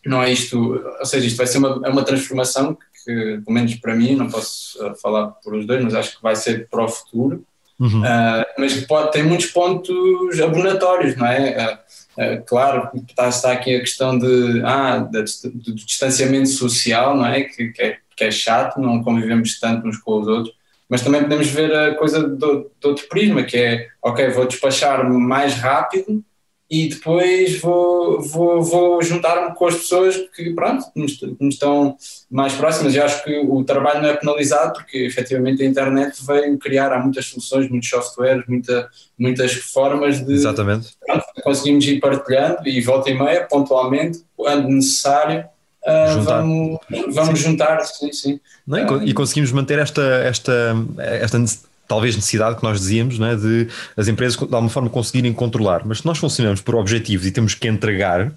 não 0.05 0.23
é 0.23 0.31
isto, 0.31 0.83
ou 0.99 1.05
seja, 1.05 1.27
isto 1.27 1.37
vai 1.37 1.47
ser 1.47 1.59
uma, 1.59 1.81
é 1.85 1.89
uma 1.89 2.03
transformação 2.03 2.77
que, 3.03 3.41
pelo 3.43 3.51
menos 3.51 3.75
para 3.75 3.95
mim, 3.95 4.15
não 4.15 4.29
posso 4.29 4.85
uh, 4.85 4.95
falar 4.95 5.27
por 5.43 5.55
os 5.55 5.65
dois, 5.65 5.83
mas 5.83 5.95
acho 5.95 6.17
que 6.17 6.23
vai 6.23 6.35
ser 6.35 6.67
para 6.69 6.83
o 6.83 6.89
futuro, 6.89 7.43
uhum. 7.79 8.01
uh, 8.01 8.45
mas 8.57 8.73
que 8.73 8.87
pode, 8.87 9.11
tem 9.11 9.23
muitos 9.23 9.47
pontos 9.47 10.39
abonatórios, 10.39 11.15
não 11.15 11.27
é? 11.27 11.79
Uh, 12.17 12.21
uh 12.21 12.43
claro, 12.45 12.89
está, 13.07 13.29
está 13.29 13.51
aqui 13.51 13.75
a 13.75 13.79
questão 13.79 14.17
de, 14.17 14.61
ah, 14.65 14.99
do 14.99 15.75
distanciamento 15.75 16.49
social, 16.49 17.15
não 17.15 17.25
é? 17.25 17.43
Que, 17.43 17.69
que 17.69 17.81
é? 17.81 17.97
que 18.17 18.23
é 18.23 18.31
chato, 18.31 18.81
não 18.81 19.03
convivemos 19.03 19.59
tanto 19.59 19.87
uns 19.87 19.97
com 19.97 20.19
os 20.19 20.27
outros, 20.27 20.55
mas 20.89 21.01
também 21.01 21.21
podemos 21.21 21.47
ver 21.49 21.71
a 21.73 21.93
coisa 21.93 22.27
do, 22.27 22.71
do 22.81 22.87
outro 22.87 23.07
prisma, 23.07 23.43
que 23.43 23.57
é, 23.57 23.87
ok, 24.01 24.29
vou 24.29 24.47
despachar 24.47 25.07
mais 25.07 25.53
rápido, 25.53 26.23
e 26.69 26.89
depois 26.89 27.59
vou, 27.61 28.21
vou, 28.21 28.61
vou 28.61 29.01
juntar-me 29.01 29.55
com 29.55 29.67
as 29.67 29.75
pessoas 29.75 30.17
que, 30.35 30.53
pronto, 30.53 30.85
que 30.91 30.99
me 31.39 31.49
estão 31.49 31.95
mais 32.29 32.53
próximas. 32.53 32.93
Eu 32.93 33.05
acho 33.05 33.23
que 33.23 33.37
o 33.39 33.63
trabalho 33.63 34.01
não 34.01 34.09
é 34.09 34.15
penalizado 34.15 34.73
porque, 34.73 34.97
efetivamente, 34.97 35.63
a 35.63 35.65
internet 35.65 36.17
veio 36.25 36.57
criar, 36.57 36.91
há 36.91 36.99
muitas 36.99 37.25
soluções, 37.27 37.69
muitos 37.69 37.89
softwares, 37.89 38.43
muita, 38.47 38.89
muitas 39.17 39.53
formas 39.53 40.25
de 40.25 40.33
Exatamente. 40.33 40.89
Pronto, 41.05 41.23
conseguimos 41.41 41.85
ir 41.85 42.01
partilhando 42.01 42.67
e 42.67 42.81
volta 42.81 43.09
e 43.09 43.17
meia, 43.17 43.47
pontualmente, 43.49 44.19
quando 44.35 44.67
necessário, 44.67 45.45
Uh, 45.87 46.21
vamos, 46.21 46.79
vamos 47.13 47.39
juntar, 47.39 47.81
sim, 47.85 48.11
sim. 48.11 48.39
Não, 48.67 49.01
e, 49.05 49.13
conseguimos 49.13 49.53
manter 49.53 49.79
esta, 49.79 50.01
esta, 50.01 50.75
esta 50.97 51.37
talvez 51.87 52.15
necessidade 52.15 52.57
que 52.57 52.63
nós 52.63 52.79
dizíamos 52.79 53.17
né, 53.17 53.35
de 53.35 53.67
as 53.95 54.07
empresas 54.07 54.37
de 54.37 54.43
alguma 54.43 54.69
forma 54.69 54.89
conseguirem 54.89 55.33
controlar. 55.33 55.83
Mas 55.85 55.99
se 55.99 56.05
nós 56.05 56.17
funcionamos 56.17 56.61
por 56.61 56.75
objetivos 56.75 57.25
e 57.25 57.31
temos 57.31 57.55
que 57.55 57.67
entregar, 57.67 58.33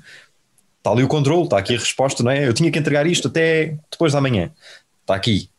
está 0.79 0.91
ali 0.91 1.03
o 1.03 1.09
controle, 1.09 1.45
está 1.45 1.59
aqui 1.59 1.75
a 1.75 1.79
resposta, 1.79 2.23
não 2.23 2.31
é? 2.31 2.47
Eu 2.47 2.53
tinha 2.53 2.71
que 2.71 2.79
entregar 2.79 3.07
isto 3.07 3.29
até 3.29 3.77
depois 3.91 4.13
da 4.13 4.21
manhã. 4.21 4.51
Está 5.01 5.15
aqui. 5.15 5.51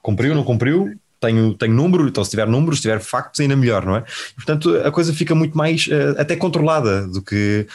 Cumpriu, 0.00 0.34
não 0.34 0.44
cumpriu? 0.44 0.94
tenho, 1.20 1.54
tenho 1.54 1.74
número, 1.74 2.08
então 2.08 2.24
se 2.24 2.30
tiver 2.30 2.48
números, 2.48 2.78
se 2.78 2.82
tiver 2.82 2.98
factos, 3.00 3.40
ainda 3.40 3.54
melhor, 3.54 3.84
não 3.84 3.96
é? 3.96 4.04
Portanto, 4.34 4.74
a 4.78 4.90
coisa 4.90 5.12
fica 5.12 5.34
muito 5.34 5.56
mais 5.56 5.86
uh, 5.86 6.18
até 6.18 6.34
controlada 6.34 7.06
do 7.06 7.22
que 7.22 7.66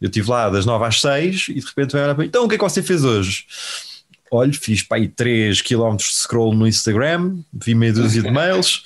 eu 0.00 0.06
estive 0.06 0.30
lá 0.30 0.48
das 0.48 0.66
9 0.66 0.84
às 0.84 1.00
6 1.00 1.46
e 1.48 1.54
de 1.54 1.66
repente 1.66 1.92
vai 1.92 2.02
olhar 2.02 2.14
para 2.14 2.22
mim, 2.22 2.28
então 2.28 2.44
o 2.44 2.48
que 2.48 2.54
é 2.54 2.58
que 2.58 2.64
você 2.64 2.82
fez 2.82 3.04
hoje? 3.04 3.46
Olha, 4.30 4.52
fiz 4.52 4.82
para 4.82 4.98
aí 4.98 5.08
3 5.08 5.60
km 5.62 5.96
de 5.96 6.04
scroll 6.04 6.54
no 6.54 6.66
Instagram, 6.66 7.38
vi 7.52 7.74
meia 7.74 7.92
dúzia 7.92 8.22
de 8.22 8.30
mails, 8.32 8.84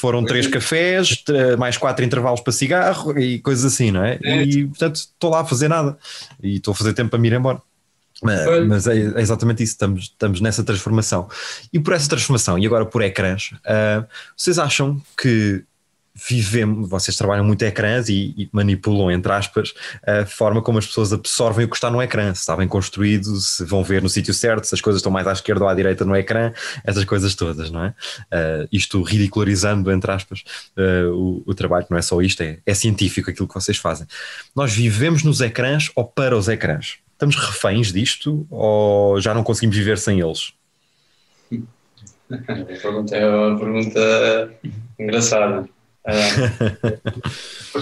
foram 0.00 0.24
3 0.24 0.48
cafés, 0.48 1.24
mais 1.58 1.76
4 1.78 2.04
intervalos 2.04 2.40
para 2.40 2.52
cigarro 2.52 3.18
e 3.18 3.38
coisas 3.38 3.64
assim, 3.64 3.90
não 3.90 4.04
é? 4.04 4.18
E 4.22 4.66
portanto 4.66 4.96
estou 4.96 5.30
lá 5.30 5.40
a 5.40 5.44
fazer 5.44 5.68
nada 5.68 5.96
e 6.42 6.56
estou 6.56 6.72
a 6.72 6.74
fazer 6.74 6.92
tempo 6.92 7.10
para 7.10 7.18
me 7.18 7.28
ir 7.28 7.34
embora. 7.34 7.60
Mas, 8.22 8.66
mas 8.68 8.86
é, 8.86 8.96
é, 8.96 9.20
exatamente 9.20 9.64
isso, 9.64 9.72
estamos, 9.72 10.02
estamos 10.04 10.40
nessa 10.40 10.62
transformação. 10.62 11.28
E 11.72 11.80
por 11.80 11.92
essa 11.92 12.08
transformação, 12.08 12.56
e 12.56 12.64
agora 12.64 12.86
por 12.86 13.02
ecrãs, 13.02 13.50
uh, 13.66 14.06
vocês 14.36 14.60
acham 14.60 15.02
que 15.20 15.64
vivemos, 16.14 16.88
vocês 16.88 17.16
trabalham 17.16 17.44
muito 17.44 17.62
ecrãs 17.62 18.08
e, 18.08 18.34
e, 18.36 18.48
manipulam, 18.52 19.10
entre 19.10 19.32
aspas, 19.32 19.72
a 20.06 20.26
forma 20.26 20.60
como 20.60 20.78
as 20.78 20.86
pessoas 20.86 21.12
absorvem 21.12 21.64
o 21.64 21.68
que 21.68 21.76
está 21.76 21.90
no 21.90 22.02
ecrã, 22.02 22.34
se 22.34 22.40
está 22.40 22.56
bem 22.56 22.68
construído, 22.68 23.36
se 23.36 23.64
vão 23.64 23.82
ver 23.82 24.02
no 24.02 24.08
sítio 24.08 24.34
certo, 24.34 24.64
se 24.64 24.74
as 24.74 24.80
coisas 24.80 25.00
estão 25.00 25.10
mais 25.10 25.26
à 25.26 25.32
esquerda 25.32 25.64
ou 25.64 25.70
à 25.70 25.74
direita 25.74 26.04
no 26.04 26.14
ecrã, 26.14 26.52
essas 26.84 27.04
coisas 27.04 27.34
todas, 27.34 27.70
não 27.70 27.84
é? 27.84 27.88
Uh, 27.88 28.68
isto 28.70 29.02
ridicularizando, 29.02 29.90
entre 29.90 30.10
aspas, 30.10 30.44
uh, 30.76 31.12
o, 31.12 31.42
o, 31.46 31.54
trabalho, 31.54 31.86
não 31.88 31.96
é 31.96 32.02
só 32.02 32.20
isto, 32.20 32.42
é, 32.42 32.58
é 32.66 32.74
científico 32.74 33.30
aquilo 33.30 33.48
que 33.48 33.54
vocês 33.54 33.78
fazem. 33.78 34.06
Nós 34.54 34.72
vivemos 34.72 35.22
nos 35.22 35.40
ecrãs 35.40 35.90
ou 35.94 36.04
para 36.04 36.36
os 36.36 36.48
ecrãs? 36.48 36.98
Estamos 37.12 37.36
reféns 37.36 37.92
disto 37.92 38.46
ou 38.50 39.20
já 39.20 39.32
não 39.32 39.42
conseguimos 39.42 39.76
viver 39.76 39.98
sem 39.98 40.20
eles? 40.20 40.52
É 43.12 43.28
uma 43.28 43.58
pergunta 43.58 44.54
engraçada. 44.98 45.68
Uh, 46.06 47.78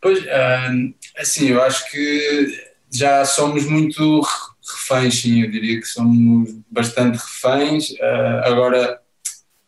pois, 0.00 0.20
uh, 0.20 0.94
assim, 1.16 1.50
eu 1.50 1.62
acho 1.62 1.90
que 1.90 2.64
já 2.90 3.24
somos 3.24 3.66
muito 3.66 4.24
reféns, 4.62 5.20
sim, 5.20 5.42
eu 5.42 5.50
diria 5.50 5.80
que 5.80 5.86
somos 5.86 6.54
bastante 6.70 7.18
reféns. 7.18 7.90
Uh, 7.90 8.40
agora, 8.44 9.00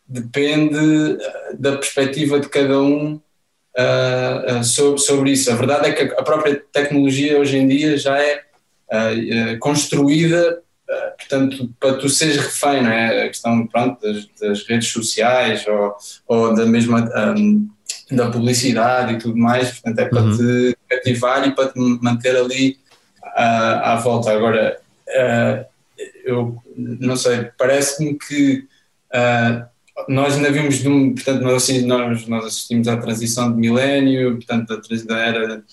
depende 0.07 1.17
da 1.57 1.73
perspectiva 1.73 2.39
de 2.39 2.49
cada 2.49 2.81
um 2.81 3.21
sobre, 4.63 4.99
sobre 4.99 5.31
isso. 5.31 5.51
A 5.51 5.55
verdade 5.55 5.89
é 5.89 5.91
que 5.93 6.13
a 6.15 6.23
própria 6.23 6.61
tecnologia 6.71 7.39
hoje 7.39 7.57
em 7.57 7.67
dia 7.67 7.95
já 7.97 8.19
é 8.19 8.43
construída 9.59 10.61
portanto, 11.19 11.69
para 11.79 11.95
tu 11.95 12.09
seres 12.09 12.37
refém, 12.37 12.81
não 12.81 12.91
é? 12.91 13.25
A 13.25 13.27
questão 13.27 13.67
pronto, 13.67 14.01
das, 14.01 14.27
das 14.39 14.67
redes 14.67 14.87
sociais 14.87 15.65
ou, 15.67 15.95
ou 16.27 16.55
da 16.55 16.65
mesma 16.65 17.09
um, 17.37 17.69
da 18.11 18.29
publicidade 18.31 19.13
e 19.13 19.17
tudo 19.17 19.37
mais, 19.37 19.71
portanto, 19.71 19.99
é 19.99 20.05
para 20.05 20.21
uhum. 20.21 20.37
te 20.37 20.77
cativar 20.89 21.47
e 21.47 21.51
para 21.51 21.69
te 21.69 21.79
manter 21.79 22.35
ali 22.35 22.77
uh, 23.23 23.83
à 23.83 23.95
volta. 23.97 24.31
Agora, 24.31 24.79
uh, 25.07 25.65
eu 26.23 26.57
não 26.75 27.15
sei, 27.15 27.49
parece-me 27.57 28.17
que 28.17 28.65
uh, 29.13 29.65
nós 30.07 30.35
ainda 30.35 30.51
vimos, 30.51 30.79
de 30.79 30.87
um, 30.87 31.13
portanto, 31.13 31.41
nós, 31.41 31.67
nós, 31.83 32.27
nós 32.27 32.45
assistimos 32.45 32.87
à 32.87 32.97
transição 32.97 33.51
de 33.51 33.57
milénio, 33.59 34.35
portanto, 34.37 34.79
da 35.05 35.19
era 35.19 35.63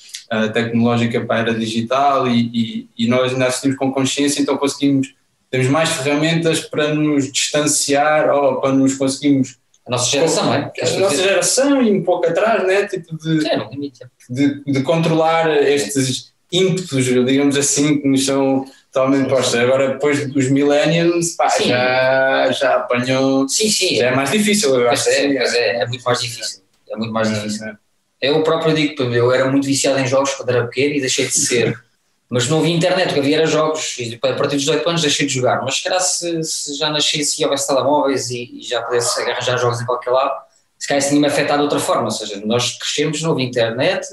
tecnológica 0.52 1.24
para 1.24 1.36
a 1.36 1.38
era 1.38 1.54
digital 1.54 2.26
e, 2.26 2.50
e, 2.52 2.88
e 2.98 3.08
nós 3.08 3.32
ainda 3.32 3.46
assistimos 3.46 3.76
com 3.76 3.92
consciência, 3.92 4.42
então 4.42 4.56
conseguimos 4.56 5.14
temos 5.50 5.68
mais 5.68 5.90
ferramentas 5.90 6.60
para 6.60 6.94
nos 6.94 7.30
distanciar 7.30 8.30
ou 8.30 8.60
para 8.60 8.72
nos 8.72 8.94
conseguirmos. 8.94 9.56
A 9.86 9.90
nossa 9.90 10.10
geração, 10.10 10.52
é? 10.52 10.72
A 10.82 10.98
nossa 10.98 11.22
geração 11.22 11.82
e 11.82 11.92
um 11.92 12.02
pouco 12.02 12.26
atrás, 12.26 12.66
né? 12.66 12.86
Tipo 12.86 13.16
de, 13.16 13.40
Sim, 13.42 13.68
limite. 13.70 14.00
De, 14.28 14.64
de 14.64 14.82
controlar 14.82 15.48
estes 15.62 16.32
ímpetos, 16.50 17.04
digamos 17.04 17.56
assim, 17.56 18.00
que 18.00 18.08
nos 18.08 18.26
são 18.26 18.66
totalmente 18.92 19.28
postos. 19.28 19.54
Agora, 19.54 19.90
depois 19.90 20.32
dos 20.32 20.48
millennials, 20.50 21.32
pá, 21.36 21.48
já, 21.48 22.50
já 22.50 22.76
apanhou. 22.76 23.48
Sim, 23.48 23.70
sim. 23.70 23.96
Já 23.96 24.08
é 24.08 24.14
mais 24.14 24.30
difícil, 24.30 24.74
eu 24.74 24.90
acho. 24.90 25.08
É, 25.08 25.36
é, 25.36 25.82
é 25.82 25.86
muito 25.86 26.02
mais 26.02 26.20
difícil. 26.20 26.62
É 26.90 26.96
muito 26.96 27.12
mais 27.12 27.28
difícil. 27.28 27.66
É. 27.66 27.76
Eu 28.20 28.42
próprio 28.42 28.74
digo, 28.74 29.02
eu 29.02 29.30
era 29.30 29.50
muito 29.50 29.66
viciado 29.66 30.00
em 30.00 30.06
jogos 30.06 30.34
quando 30.34 30.48
era 30.48 30.66
pequeno 30.66 30.94
e 30.94 31.00
deixei 31.00 31.26
de 31.26 31.32
ser. 31.32 31.78
Mas 32.28 32.48
não 32.48 32.58
havia 32.58 32.74
internet, 32.74 33.10
o 33.10 33.14
que 33.14 33.20
havia 33.20 33.36
era 33.36 33.46
jogos, 33.46 33.96
e 33.98 34.18
a 34.20 34.34
partir 34.34 34.56
dos 34.56 34.64
18 34.64 34.88
anos 34.88 35.02
deixei 35.02 35.26
de 35.26 35.34
jogar. 35.34 35.62
Mas 35.62 35.76
se 35.76 35.84
calhar 35.84 36.00
se, 36.00 36.42
se 36.42 36.74
já 36.74 36.90
nascesse 36.90 37.40
e 37.40 37.44
houvesse 37.44 37.68
telemóveis 37.68 38.30
e, 38.30 38.58
e 38.58 38.62
já 38.62 38.82
pudesse 38.82 39.20
arranjar 39.20 39.56
jogos 39.58 39.80
em 39.80 39.86
qualquer 39.86 40.10
lado, 40.10 40.34
se 40.78 40.88
calhar 40.88 40.98
isso 40.98 41.08
tinha-me 41.10 41.26
afetado 41.26 41.58
de 41.58 41.64
outra 41.64 41.78
forma. 41.78 42.04
Ou 42.04 42.10
seja, 42.10 42.42
nós 42.44 42.76
crescemos, 42.78 43.22
não 43.22 43.32
havia 43.32 43.44
internet, 43.44 44.08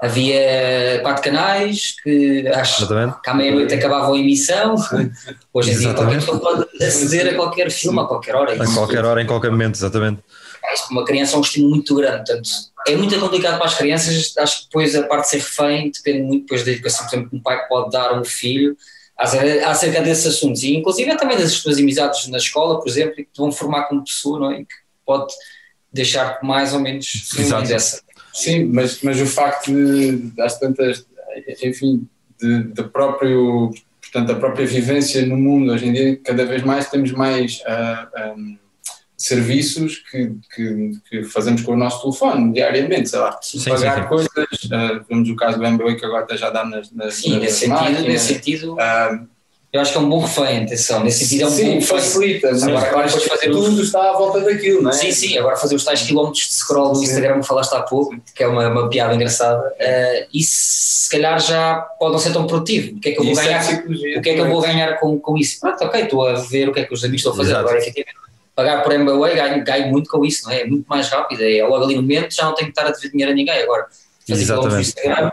havia 0.00 1.00
quatro 1.02 1.22
canais 1.24 1.96
que 2.02 2.46
acho 2.48 2.84
Exatamente. 2.84 3.20
que 3.20 3.30
à 3.30 3.34
meia-noite 3.34 3.74
acabavam 3.74 4.14
a 4.14 4.18
emissão. 4.18 4.76
Hoje 5.52 5.72
em 5.72 5.78
dia 5.78 5.94
qualquer 5.94 6.14
pessoa 6.20 6.38
pode 6.38 6.84
aceder 6.84 7.34
a 7.34 7.34
qualquer 7.34 7.70
filme 7.70 8.00
a 8.00 8.04
qualquer 8.04 8.34
hora. 8.34 8.62
A 8.62 8.74
qualquer 8.74 9.04
hora, 9.04 9.20
em 9.20 9.26
qualquer 9.26 9.50
momento, 9.50 9.74
exatamente. 9.74 10.22
É, 10.70 10.74
isto 10.74 10.90
uma 10.90 11.04
criança 11.04 11.36
é 11.36 11.38
um 11.38 11.42
estímulo 11.42 11.74
muito 11.74 11.94
grande, 11.94 12.16
portanto 12.16 12.50
é 12.86 12.96
muito 12.96 13.18
complicado 13.18 13.58
para 13.58 13.66
as 13.66 13.76
crianças, 13.76 14.32
acho 14.38 14.60
que 14.60 14.64
depois 14.66 14.94
a 14.94 15.02
parte 15.02 15.24
de 15.24 15.30
ser 15.30 15.38
refém 15.38 15.90
depende 15.90 16.22
muito 16.22 16.42
depois 16.42 16.64
da 16.64 16.72
educação, 16.72 17.06
por 17.06 17.14
exemplo, 17.14 17.30
que 17.30 17.36
um 17.36 17.42
pai 17.42 17.66
pode 17.68 17.90
dar 17.90 18.10
a 18.10 18.20
um 18.20 18.24
filho 18.24 18.76
acerca 19.18 20.00
desses 20.00 20.26
assuntos, 20.26 20.62
e 20.62 20.74
inclusive 20.74 21.14
também 21.16 21.36
das 21.36 21.52
suas 21.52 21.78
amizades 21.78 22.26
na 22.28 22.38
escola, 22.38 22.80
por 22.80 22.88
exemplo, 22.88 23.16
que 23.16 23.24
te 23.24 23.36
vão 23.36 23.52
formar 23.52 23.84
como 23.84 24.02
pessoa, 24.02 24.38
não 24.38 24.50
é? 24.50 24.60
E 24.60 24.64
que 24.64 24.74
pode 25.04 25.34
deixar 25.92 26.38
mais 26.42 26.72
ou 26.72 26.80
menos 26.80 27.06
dessa. 27.68 28.00
Sim, 28.32 28.64
mas, 28.64 29.02
mas 29.02 29.20
o 29.20 29.26
facto 29.26 29.70
de, 29.72 30.32
às 30.40 30.58
tantas, 30.58 31.04
enfim, 31.62 32.08
de, 32.40 32.62
de 32.72 32.82
próprio, 32.84 33.70
portanto, 34.00 34.32
a 34.32 34.36
própria 34.36 34.66
vivência 34.66 35.26
no 35.26 35.36
mundo, 35.36 35.72
hoje 35.72 35.86
em 35.86 35.92
dia, 35.92 36.16
cada 36.24 36.46
vez 36.46 36.62
mais 36.62 36.88
temos 36.88 37.12
mais 37.12 37.58
uh, 37.60 37.64
ah, 37.66 38.34
um, 38.36 38.56
ah, 38.56 38.69
serviços 39.20 39.98
que, 40.10 40.32
que, 40.54 40.92
que, 41.10 41.24
fazemos 41.24 41.60
com 41.60 41.72
o 41.72 41.76
nosso 41.76 42.00
telefone 42.00 42.54
diariamente, 42.54 43.10
sei 43.10 43.18
lá, 43.18 43.38
sim, 43.42 43.62
pagar 43.62 43.96
sim, 43.96 44.02
sim. 44.02 44.08
coisas, 44.08 44.28
uh, 44.32 45.04
vemos 45.06 45.28
o 45.28 45.36
caso 45.36 45.58
do 45.58 45.70
MBA 45.70 45.96
que 45.96 46.06
agora 46.06 46.34
já 46.38 46.48
dá 46.48 46.64
nas, 46.64 46.90
nas 46.90 47.16
Sim, 47.16 47.32
nas 47.32 47.42
nesse, 47.42 47.58
sentido, 47.58 48.02
nesse 48.02 48.26
sentido, 48.32 48.72
uh, 48.76 49.28
eu 49.70 49.80
acho 49.80 49.92
que 49.92 49.98
é 49.98 50.00
um 50.00 50.08
bom 50.08 50.20
refém, 50.20 50.64
atenção, 50.64 51.04
nesse 51.04 51.26
sentido 51.26 51.42
é 51.42 51.46
um 51.48 51.50
sim, 51.50 51.74
bom 51.74 51.80
facilita, 51.82 52.50
mas 52.50 52.62
agora, 52.62 52.88
agora 52.88 53.08
fazer 53.08 53.50
tudo 53.50 53.82
está 53.82 54.08
à 54.08 54.12
volta 54.14 54.40
daquilo, 54.40 54.80
não 54.80 54.90
é? 54.90 54.94
Sim, 54.94 55.12
sim, 55.12 55.36
agora 55.36 55.54
fazer 55.54 55.74
os 55.74 55.84
tais 55.84 56.00
quilómetros 56.00 56.48
de 56.48 56.54
scroll 56.54 56.94
no 56.94 57.02
Instagram 57.02 57.40
que 57.40 57.46
falaste 57.46 57.74
há 57.74 57.82
pouco, 57.82 58.16
que 58.34 58.42
é 58.42 58.48
uma, 58.48 58.68
uma 58.68 58.88
piada 58.88 59.14
engraçada, 59.14 59.68
uh, 59.68 60.28
isso 60.32 60.50
se 61.04 61.10
calhar 61.10 61.38
já 61.40 61.74
pode 61.98 62.12
não 62.12 62.18
ser 62.18 62.32
tão 62.32 62.46
produtivo, 62.46 62.96
o 62.96 63.00
que 63.00 63.10
é 63.10 63.12
que 63.12 63.20
eu 63.20 63.24
vou 63.24 63.32
isso 63.32 63.42
é 63.42 63.44
ganhar, 63.44 63.70
é 63.70 64.18
o 64.18 64.22
que 64.22 64.30
é 64.30 64.34
que 64.34 64.40
eu 64.40 64.48
vou 64.48 64.62
ganhar 64.62 64.98
com, 64.98 65.20
com 65.20 65.36
isso? 65.36 65.60
Pronto, 65.60 65.84
ok, 65.84 66.04
estou 66.04 66.26
a 66.26 66.32
ver 66.36 66.70
o 66.70 66.72
que 66.72 66.80
é 66.80 66.84
que 66.84 66.94
os 66.94 67.04
amigos 67.04 67.20
estão 67.20 67.34
a 67.34 67.36
fazer 67.36 67.50
Exato. 67.50 67.68
agora, 67.68 67.78
efetivamente 67.78 68.29
pagar 68.60 68.82
por 68.82 68.92
MBA 68.92 69.34
ganho, 69.34 69.64
ganho 69.64 69.90
muito 69.90 70.10
com 70.10 70.22
isso, 70.22 70.44
não 70.44 70.52
é? 70.52 70.60
É 70.60 70.66
muito 70.66 70.86
mais 70.86 71.08
rápido, 71.08 71.42
é 71.42 71.64
logo 71.64 71.82
ali 71.82 71.94
no 71.94 72.02
momento, 72.02 72.34
já 72.34 72.44
não 72.44 72.54
tenho 72.54 72.70
que 72.70 72.78
estar 72.78 72.86
a 72.86 72.92
dever 72.92 73.10
dinheiro 73.10 73.32
a 73.32 73.34
ninguém. 73.34 73.62
Agora, 73.62 73.86
fazer 74.28 74.42
Exatamente. 74.42 74.80
Instagram, 74.80 75.32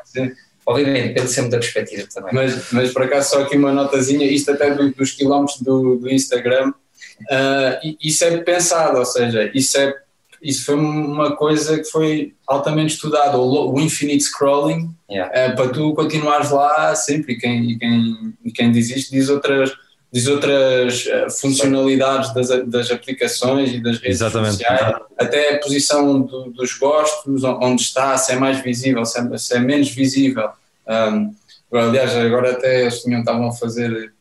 obviamente, 0.66 1.08
depende 1.10 1.28
sempre 1.28 1.52
da 1.52 1.58
perspectiva 1.58 2.08
também. 2.14 2.34
Mas, 2.34 2.72
mas 2.72 2.94
por 2.94 3.04
acaso, 3.04 3.30
só 3.32 3.42
aqui 3.42 3.58
uma 3.58 3.74
notazinha, 3.74 4.26
isto 4.26 4.52
até 4.52 4.74
dos 4.74 5.12
quilómetros 5.12 5.60
do, 5.60 5.98
do 5.98 6.10
Instagram, 6.10 6.70
uh, 6.70 7.96
isso 8.02 8.24
é 8.24 8.38
pensado, 8.38 8.98
ou 8.98 9.06
seja, 9.06 9.52
isso 9.54 9.78
é 9.78 9.94
isso 10.40 10.66
foi 10.66 10.76
uma 10.76 11.36
coisa 11.36 11.80
que 11.80 11.86
foi 11.86 12.36
altamente 12.48 12.94
estudada, 12.94 13.40
o, 13.40 13.74
o 13.74 13.82
infinite 13.82 14.24
scrolling, 14.24 14.96
yeah. 15.10 15.52
uh, 15.52 15.56
para 15.56 15.70
tu 15.70 15.96
continuares 15.96 16.52
lá 16.52 16.94
sempre, 16.96 17.34
e 17.34 17.38
quem, 17.40 17.72
e 17.72 17.80
quem, 17.80 18.34
e 18.46 18.52
quem 18.52 18.72
diz 18.72 18.92
isto 18.92 19.12
diz 19.12 19.30
outras 19.30 19.72
diz 20.12 20.28
outras 20.28 21.06
uh, 21.06 21.30
funcionalidades 21.30 22.34
das, 22.34 22.50
das 22.68 22.92
aplicações 22.92 23.74
e 23.74 23.82
das 23.82 23.98
redes 23.98 24.22
Exatamente. 24.22 24.58
sociais, 24.58 24.96
até 25.18 25.56
a 25.56 25.60
posição 25.60 26.22
do, 26.22 26.52
dos 26.52 26.74
gostos, 26.78 27.44
onde 27.44 27.82
está, 27.82 28.18
se 28.18 28.32
é 28.32 28.36
mais 28.36 28.62
visível, 28.62 29.04
se 29.06 29.20
é, 29.20 29.38
se 29.38 29.56
é 29.56 29.60
menos 29.60 29.90
visível. 29.90 30.50
Um, 30.88 31.34
aliás, 31.72 32.16
agora 32.16 32.52
até 32.52 32.84
eles 32.84 33.02
tinham, 33.02 33.20
estavam 33.20 33.50
a 33.50 33.54
fazer 33.54 34.14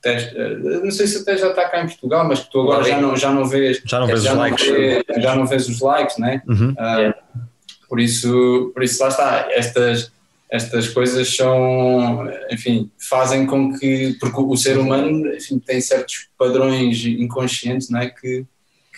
teste, 0.00 0.36
eh, 0.36 0.56
não 0.82 0.90
sei 0.90 1.06
se 1.06 1.18
até 1.18 1.36
já 1.36 1.50
está 1.50 1.68
cá 1.68 1.82
em 1.82 1.86
Portugal, 1.86 2.26
mas 2.26 2.40
que 2.40 2.50
tu 2.50 2.60
agora 2.60 2.84
já 2.84 3.00
não, 3.00 3.16
já 3.16 3.30
não 3.30 3.44
vês, 3.44 3.82
já 3.84 4.00
não 4.00 4.06
vês 4.06 4.22
já 4.22 4.32
os 4.32 4.38
likes. 4.38 4.66
Vê, 4.66 5.04
já 5.18 5.36
não 5.36 5.46
vês 5.46 5.68
os 5.68 5.80
likes, 5.80 6.18
né? 6.18 6.42
Uhum. 6.48 6.70
Uh, 6.72 7.44
por, 7.88 8.00
isso, 8.00 8.70
por 8.72 8.82
isso 8.82 9.02
lá 9.02 9.08
está, 9.08 9.48
estas 9.50 10.10
estas 10.50 10.88
coisas 10.88 11.34
são, 11.34 12.28
enfim, 12.50 12.90
fazem 12.98 13.46
com 13.46 13.78
que, 13.78 14.16
porque 14.18 14.40
o 14.40 14.56
ser 14.56 14.78
humano 14.78 15.32
enfim, 15.34 15.58
tem 15.58 15.80
certos 15.80 16.28
padrões 16.36 17.04
inconscientes, 17.04 17.88
não 17.88 18.00
é? 18.00 18.10
Que, 18.10 18.44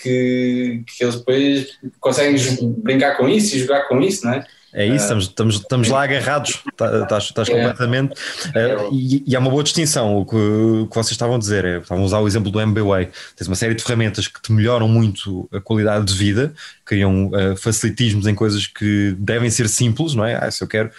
que, 0.02 0.82
que 0.86 1.04
eles 1.04 1.16
depois 1.16 1.78
conseguem 2.00 2.36
brincar 2.78 3.16
com 3.16 3.28
isso 3.28 3.54
e 3.54 3.60
jogar 3.60 3.86
com 3.86 4.00
isso, 4.00 4.24
não 4.24 4.32
é? 4.32 4.46
É 4.74 4.86
isso, 4.86 5.04
estamos, 5.04 5.24
estamos, 5.24 5.54
estamos 5.56 5.88
lá 5.88 6.02
agarrados, 6.02 6.62
tá, 6.74 7.02
estás, 7.02 7.24
estás 7.24 7.48
é. 7.50 7.52
completamente. 7.52 8.14
Uh, 8.14 8.88
e, 8.90 9.22
e 9.26 9.36
há 9.36 9.38
uma 9.38 9.50
boa 9.50 9.62
distinção, 9.62 10.16
o 10.16 10.24
que, 10.24 10.34
o 10.34 10.86
que 10.86 10.94
vocês 10.94 11.10
estavam 11.10 11.36
a 11.36 11.38
dizer, 11.38 11.62
é, 11.66 11.78
estavam 11.78 12.02
a 12.02 12.06
usar 12.06 12.20
o 12.20 12.26
exemplo 12.26 12.50
do 12.50 12.58
MBWay. 12.58 13.10
Tens 13.36 13.48
uma 13.48 13.54
série 13.54 13.74
de 13.74 13.82
ferramentas 13.82 14.26
que 14.26 14.40
te 14.40 14.50
melhoram 14.50 14.88
muito 14.88 15.46
a 15.52 15.60
qualidade 15.60 16.06
de 16.06 16.14
vida, 16.14 16.54
criam 16.86 17.26
uh, 17.26 17.54
facilitismos 17.54 18.26
em 18.26 18.34
coisas 18.34 18.66
que 18.66 19.14
devem 19.18 19.50
ser 19.50 19.68
simples, 19.68 20.14
não 20.14 20.24
é? 20.24 20.36
Ah, 20.36 20.50
se 20.50 20.64
eu 20.64 20.68
quero 20.68 20.90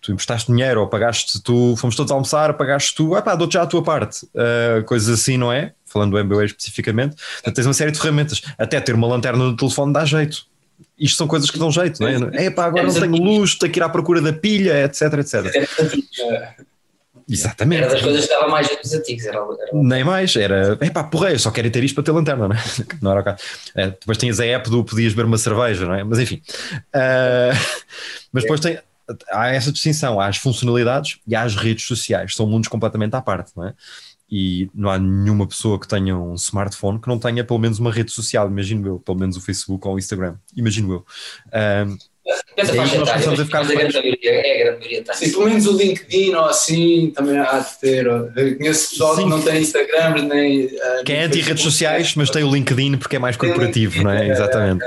tu 0.00 0.12
emprestaste 0.12 0.50
dinheiro 0.50 0.80
ou 0.80 0.86
pagaste 0.86 1.42
tu, 1.42 1.74
fomos 1.76 1.94
todos 1.94 2.10
almoçar, 2.10 2.54
pagaste 2.54 2.94
tu, 2.94 3.14
ah 3.14 3.22
pá, 3.22 3.34
dou-te 3.34 3.54
já 3.54 3.62
a 3.62 3.66
tua 3.66 3.82
parte, 3.82 4.24
uh, 4.26 4.82
coisas 4.84 5.20
assim, 5.20 5.36
não 5.36 5.52
é? 5.52 5.72
Falando 5.84 6.12
do 6.12 6.24
MBA 6.24 6.44
especificamente, 6.44 7.16
então 7.40 7.52
tens 7.52 7.66
uma 7.66 7.74
série 7.74 7.90
de 7.90 7.98
ferramentas, 7.98 8.40
até 8.56 8.80
ter 8.80 8.94
uma 8.94 9.06
lanterna 9.06 9.44
no 9.44 9.56
telefone 9.56 9.92
dá 9.92 10.04
jeito. 10.04 10.48
Isto 10.98 11.16
são 11.16 11.26
coisas 11.26 11.50
que 11.50 11.58
dão 11.58 11.70
jeito, 11.70 12.00
não 12.00 12.08
é? 12.08 12.46
É 12.46 12.50
pá, 12.50 12.66
agora 12.66 12.86
não 12.86 12.94
tenho 12.94 13.16
luz, 13.16 13.54
tenho 13.54 13.72
que 13.72 13.78
ir 13.78 13.82
à 13.82 13.88
procura 13.88 14.20
da 14.20 14.32
pilha, 14.32 14.84
etc, 14.84 15.12
etc. 15.14 15.68
Exatamente. 17.30 17.84
Era 17.84 17.92
das 17.92 18.02
coisas 18.02 18.26
que 18.26 18.34
dava 18.34 18.48
mais 18.48 18.68
dos 18.68 18.92
antigos. 18.92 19.24
Era, 19.24 19.38
era... 19.38 19.70
Nem 19.72 20.02
mais, 20.02 20.34
era. 20.34 20.76
Epá, 20.80 21.04
porra, 21.04 21.30
eu 21.30 21.38
só 21.38 21.52
quero 21.52 21.70
ter 21.70 21.84
isto 21.84 21.94
para 21.94 22.02
ter 22.02 22.10
lanterna, 22.10 22.48
não 22.48 22.56
é? 22.56 22.58
Não 23.00 23.12
era 23.12 23.20
o 23.20 23.24
caso. 23.24 23.38
É, 23.76 23.86
depois 23.90 24.18
tinhas 24.18 24.40
a 24.40 24.44
app 24.46 24.68
do 24.68 24.84
podias 24.84 25.12
beber 25.12 25.26
uma 25.26 25.38
cerveja, 25.38 25.86
não 25.86 25.94
é? 25.94 26.02
Mas 26.02 26.18
enfim. 26.18 26.42
Uh, 26.92 27.56
mas 28.32 28.42
depois 28.42 28.58
tem, 28.58 28.78
há 29.32 29.48
essa 29.48 29.72
distinção, 29.72 30.20
há 30.20 30.26
as 30.26 30.36
funcionalidades 30.36 31.18
e 31.26 31.34
há 31.34 31.42
as 31.42 31.54
redes 31.56 31.84
sociais, 31.84 32.34
são 32.34 32.46
mundos 32.46 32.68
completamente 32.68 33.14
à 33.14 33.22
parte, 33.22 33.52
não 33.56 33.66
é? 33.66 33.74
E 34.30 34.70
não 34.72 34.88
há 34.88 34.98
nenhuma 34.98 35.46
pessoa 35.46 35.78
que 35.78 35.88
tenha 35.88 36.16
um 36.16 36.34
smartphone 36.34 37.00
que 37.00 37.08
não 37.08 37.18
tenha 37.18 37.44
pelo 37.44 37.58
menos 37.58 37.80
uma 37.80 37.90
rede 37.90 38.12
social, 38.12 38.48
imagino 38.48 38.86
eu, 38.86 39.00
pelo 39.00 39.18
menos 39.18 39.36
o 39.36 39.40
Facebook 39.40 39.86
ou 39.88 39.94
o 39.94 39.98
Instagram, 39.98 40.36
imagino 40.56 40.92
eu. 40.92 41.06
Um, 41.86 41.98
Pensa 42.54 42.72
etária, 42.72 43.00
mas, 43.00 43.48
mas 43.48 43.70
a 43.70 43.74
grande 43.74 43.94
maioria, 43.94 44.30
é 44.30 44.60
a 44.60 44.64
grande 44.64 44.78
maioria 44.80 45.04
tem. 45.04 45.14
Sim, 45.14 45.32
pelo 45.32 45.44
menos 45.46 45.66
o 45.66 45.76
LinkedIn 45.76 46.34
ou 46.34 46.44
assim 46.44 47.12
também 47.14 47.38
há 47.38 47.58
de 47.58 47.78
ter. 47.80 48.06
Eu 48.06 48.56
conheço 48.56 48.90
pessoal 48.90 49.16
Sim. 49.16 49.22
que 49.24 49.28
não 49.30 49.42
tem 49.42 49.62
Instagram 49.62 50.22
nem. 50.28 50.66
Uh, 50.66 51.04
que 51.04 51.12
é 51.12 51.24
anti-redes 51.24 51.62
sociais, 51.62 52.14
mas 52.14 52.28
tem 52.28 52.44
o 52.44 52.52
LinkedIn 52.52 52.98
porque 52.98 53.16
é 53.16 53.18
mais 53.18 53.36
corporativo, 53.36 54.02
não 54.02 54.10
é? 54.10 54.28
é 54.28 54.32
Exatamente. 54.32 54.84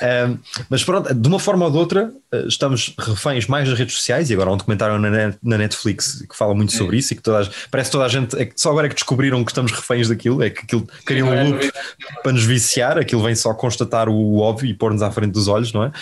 É, 0.00 0.20
é. 0.20 0.26
Um, 0.26 0.38
mas 0.70 0.84
pronto, 0.84 1.12
de 1.12 1.28
uma 1.28 1.40
forma 1.40 1.64
ou 1.64 1.70
de 1.70 1.76
outra, 1.76 2.12
eh, 2.32 2.44
estamos 2.46 2.94
reféns 2.98 3.46
mais 3.46 3.68
das 3.68 3.78
redes 3.78 3.94
sociais 3.94 4.30
e 4.30 4.34
agora 4.34 4.50
há 4.50 4.52
um 4.52 4.56
documentário 4.56 4.98
na, 4.98 5.34
na 5.42 5.58
Netflix 5.58 6.24
que 6.28 6.36
fala 6.36 6.54
muito 6.54 6.72
sobre 6.72 6.96
isso 6.96 7.12
e 7.12 7.16
que 7.16 7.22
toda, 7.22 7.48
parece 7.70 7.90
que 7.90 7.92
toda 7.92 8.04
a 8.04 8.08
gente. 8.08 8.36
É 8.40 8.48
só 8.54 8.70
agora 8.70 8.86
é 8.86 8.88
que 8.88 8.94
descobriram 8.94 9.44
que 9.44 9.50
estamos 9.50 9.72
reféns 9.72 10.08
daquilo, 10.08 10.42
é 10.42 10.50
que 10.50 10.60
aquilo 10.62 10.86
cria 11.04 11.24
um 11.24 11.50
loop 11.50 11.72
para 12.22 12.32
nos 12.32 12.44
viciar, 12.44 12.98
aquilo 12.98 13.22
vem 13.22 13.34
só 13.34 13.54
constatar 13.54 14.08
o 14.08 14.38
óbvio 14.38 14.68
e 14.68 14.74
pôr-nos 14.74 15.02
à 15.02 15.10
frente 15.10 15.32
dos 15.32 15.48
olhos, 15.48 15.72
não 15.72 15.84
é? 15.84 15.92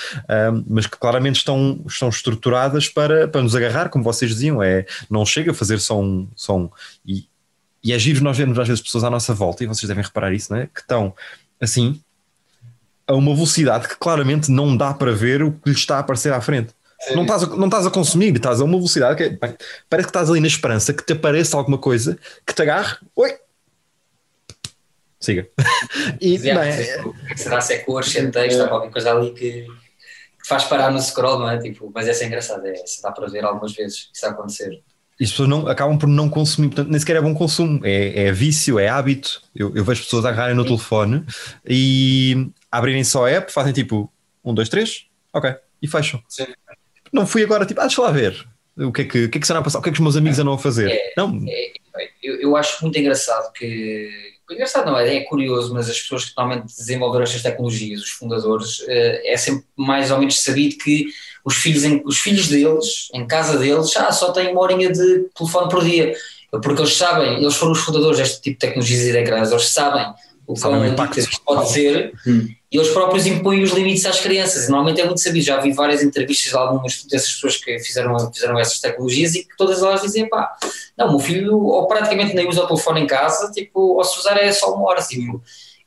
Um, 0.50 0.64
mas 0.74 0.88
que 0.88 0.98
claramente 0.98 1.36
estão, 1.36 1.80
estão 1.86 2.08
estruturadas 2.08 2.88
para, 2.88 3.28
para 3.28 3.40
nos 3.40 3.54
agarrar, 3.54 3.88
como 3.90 4.02
vocês 4.02 4.32
diziam, 4.32 4.60
é, 4.60 4.84
não 5.08 5.24
chega 5.24 5.52
a 5.52 5.54
fazer 5.54 5.78
só 5.78 6.00
um. 6.00 6.26
Só 6.34 6.56
um 6.56 6.68
e, 7.06 7.28
e 7.82 7.92
é 7.92 7.98
giro 7.98 8.24
nós 8.24 8.36
vemos 8.36 8.58
às 8.58 8.66
vezes 8.66 8.82
pessoas 8.82 9.04
à 9.04 9.10
nossa 9.10 9.32
volta, 9.32 9.62
e 9.62 9.68
vocês 9.68 9.86
devem 9.86 10.02
reparar 10.02 10.32
isso, 10.32 10.52
não 10.52 10.58
é? 10.58 10.66
que 10.66 10.80
estão 10.80 11.14
assim, 11.60 12.02
a 13.06 13.14
uma 13.14 13.32
velocidade 13.32 13.86
que 13.86 13.96
claramente 13.96 14.50
não 14.50 14.76
dá 14.76 14.92
para 14.92 15.12
ver 15.12 15.44
o 15.44 15.52
que 15.52 15.70
lhe 15.70 15.76
está 15.76 15.98
a 15.98 16.00
aparecer 16.00 16.32
à 16.32 16.40
frente. 16.40 16.74
Não 17.14 17.22
estás, 17.22 17.44
a, 17.44 17.46
não 17.46 17.66
estás 17.66 17.86
a 17.86 17.90
consumir, 17.90 18.34
estás 18.34 18.60
a 18.60 18.64
uma 18.64 18.76
velocidade 18.76 19.16
que 19.16 19.22
é, 19.22 19.56
parece 19.88 20.08
que 20.08 20.10
estás 20.10 20.28
ali 20.28 20.40
na 20.40 20.48
esperança 20.48 20.92
que 20.92 21.04
te 21.04 21.12
apareça 21.12 21.56
alguma 21.56 21.78
coisa 21.78 22.18
que 22.44 22.52
te 22.52 22.62
agarre. 22.62 22.96
Oi! 23.14 23.36
Siga. 25.20 25.46
E, 26.20 26.36
é, 26.48 27.02
será 27.36 27.60
se 27.60 27.74
é 27.74 27.78
cor, 27.78 28.04
se 28.04 28.18
é 28.18 28.26
texto, 28.26 28.60
há 28.60 28.68
qualquer 28.68 28.90
coisa 28.90 29.12
ali 29.12 29.32
que 29.32 29.66
faz 30.46 30.64
parar 30.64 30.90
no 30.90 31.00
scroll, 31.00 31.38
não 31.38 31.50
é? 31.50 31.58
Tipo, 31.58 31.90
mas 31.94 32.06
essa 32.06 32.24
é 32.24 32.26
engraçado, 32.26 32.66
é, 32.66 32.74
dá 33.02 33.10
para 33.10 33.28
ver 33.28 33.44
algumas 33.44 33.72
vezes 33.72 34.10
isso 34.12 34.26
a 34.26 34.30
acontecer. 34.30 34.82
E 35.18 35.24
as 35.24 35.30
pessoas 35.30 35.48
não, 35.48 35.68
acabam 35.68 35.96
por 35.96 36.08
não 36.08 36.28
consumir, 36.28 36.68
portanto, 36.68 36.90
nem 36.90 36.98
sequer 36.98 37.16
é 37.16 37.20
bom 37.20 37.34
consumo, 37.34 37.80
é, 37.84 38.26
é 38.26 38.32
vício, 38.32 38.78
é 38.78 38.88
hábito. 38.88 39.42
Eu, 39.54 39.74
eu 39.76 39.84
vejo 39.84 40.02
pessoas 40.02 40.24
agarrarem 40.24 40.56
no 40.56 40.64
telefone 40.64 41.24
e 41.64 42.48
abrirem 42.70 43.04
só 43.04 43.26
a 43.26 43.30
app, 43.30 43.52
fazem 43.52 43.72
tipo 43.72 44.12
um, 44.44 44.52
dois, 44.52 44.68
três, 44.68 45.06
ok, 45.32 45.54
e 45.80 45.86
fecham. 45.86 46.20
Sim. 46.28 46.46
Não 47.12 47.26
fui 47.26 47.44
agora 47.44 47.64
tipo, 47.64 47.80
ah, 47.80 47.86
deixa 47.86 48.02
lá 48.02 48.10
ver 48.10 48.44
o 48.76 48.92
que 48.92 49.02
é 49.02 49.04
que, 49.04 49.24
o 49.26 49.30
que, 49.30 49.38
é 49.38 49.40
que 49.40 49.46
será 49.46 49.60
a 49.60 49.62
passar, 49.62 49.78
o 49.78 49.82
que 49.82 49.88
é 49.88 49.92
que 49.92 49.98
os 49.98 50.02
meus 50.02 50.16
amigos 50.16 50.38
andam 50.38 50.54
a 50.54 50.58
fazer. 50.58 50.90
É, 50.90 51.12
não. 51.16 51.40
É, 51.48 51.72
eu, 52.22 52.40
eu 52.40 52.56
acho 52.56 52.82
muito 52.82 52.98
engraçado 52.98 53.52
que 53.52 54.33
engraçado 54.50 54.86
não 54.86 54.98
é, 54.98 55.16
é 55.16 55.20
curioso, 55.24 55.72
mas 55.72 55.88
as 55.88 56.00
pessoas 56.00 56.26
que 56.26 56.32
normalmente 56.36 56.74
desenvolveram 56.76 57.24
estas 57.24 57.42
tecnologias, 57.42 58.02
os 58.02 58.10
fundadores, 58.10 58.84
eh, 58.86 59.32
é 59.32 59.36
sempre 59.36 59.64
mais 59.76 60.10
ou 60.10 60.18
menos 60.18 60.42
sabido 60.42 60.76
que 60.76 61.06
os 61.44 61.56
filhos, 61.56 61.82
os 62.04 62.18
filhos 62.18 62.48
deles, 62.48 63.08
em 63.14 63.26
casa 63.26 63.58
deles, 63.58 63.96
ah, 63.96 64.12
só 64.12 64.32
têm 64.32 64.52
uma 64.52 64.60
horinha 64.60 64.90
de 64.90 65.26
telefone 65.36 65.68
por 65.68 65.84
dia, 65.84 66.14
porque 66.50 66.80
eles 66.80 66.96
sabem, 66.96 67.42
eles 67.42 67.54
foram 67.54 67.72
os 67.72 67.80
fundadores 67.80 68.18
deste 68.18 68.40
tipo 68.40 68.56
de 68.56 68.66
tecnologias 68.66 69.02
e 69.02 69.12
de 69.12 69.18
ecrãs, 69.18 69.50
eles 69.50 69.68
sabem 69.68 70.06
o 70.46 70.54
quão 70.54 70.86
impacto 70.86 71.20
pode 71.44 71.70
ser 71.70 72.12
hum. 72.26 72.48
E 72.74 72.76
eles 72.76 72.90
próprios 72.90 73.24
impõem 73.24 73.62
os 73.62 73.70
limites 73.70 74.04
às 74.04 74.18
crianças. 74.18 74.68
Normalmente 74.68 75.00
é 75.00 75.04
muito 75.04 75.20
sabido, 75.20 75.44
já 75.44 75.60
vi 75.60 75.72
várias 75.72 76.02
entrevistas 76.02 76.50
de 76.50 76.56
algumas 76.56 77.04
dessas 77.04 77.32
pessoas 77.32 77.56
que 77.56 77.78
fizeram, 77.78 78.32
fizeram 78.32 78.58
essas 78.58 78.80
tecnologias 78.80 79.36
e 79.36 79.44
que 79.44 79.56
todas 79.56 79.80
elas 79.80 80.02
dizem, 80.02 80.28
pá, 80.28 80.56
não, 80.98 81.10
meu 81.10 81.20
filho 81.20 81.56
ou 81.56 81.86
praticamente 81.86 82.34
nem 82.34 82.48
usa 82.48 82.64
o 82.64 82.66
telefone 82.66 83.02
em 83.02 83.06
casa, 83.06 83.52
tipo, 83.52 83.78
ou 83.78 84.02
se 84.02 84.18
usar 84.18 84.36
é 84.38 84.50
só 84.50 84.74
uma 84.74 84.88
hora, 84.88 85.00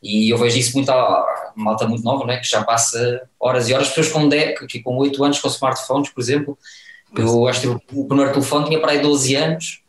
e 0.01 0.31
eu 0.31 0.37
vejo 0.37 0.57
isso 0.57 0.77
muito 0.77 0.89
a 0.89 1.51
malta 1.57 1.85
muito 1.85 2.05
nova, 2.05 2.25
né, 2.25 2.37
que 2.37 2.47
já 2.47 2.63
passa 2.63 3.27
horas 3.37 3.67
e 3.67 3.73
horas, 3.73 3.89
pessoas 3.89 4.07
com 4.07 4.29
10, 4.29 4.57
que 4.69 4.81
com 4.81 4.95
8 4.95 5.21
anos 5.25 5.39
com 5.39 5.49
smartphones, 5.49 6.09
por 6.09 6.21
exemplo, 6.21 6.57
eu 7.17 7.47
acho 7.49 7.61
que 7.61 7.67
o 7.67 8.05
primeiro 8.05 8.31
telefone 8.31 8.67
tinha 8.67 8.79
para 8.79 8.93
aí 8.93 9.01
12 9.01 9.35
anos. 9.35 9.81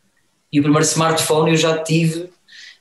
E 0.51 0.59
o 0.59 0.63
primeiro 0.63 0.85
smartphone 0.85 1.51
eu 1.51 1.57
já 1.57 1.77
tive 1.77 2.29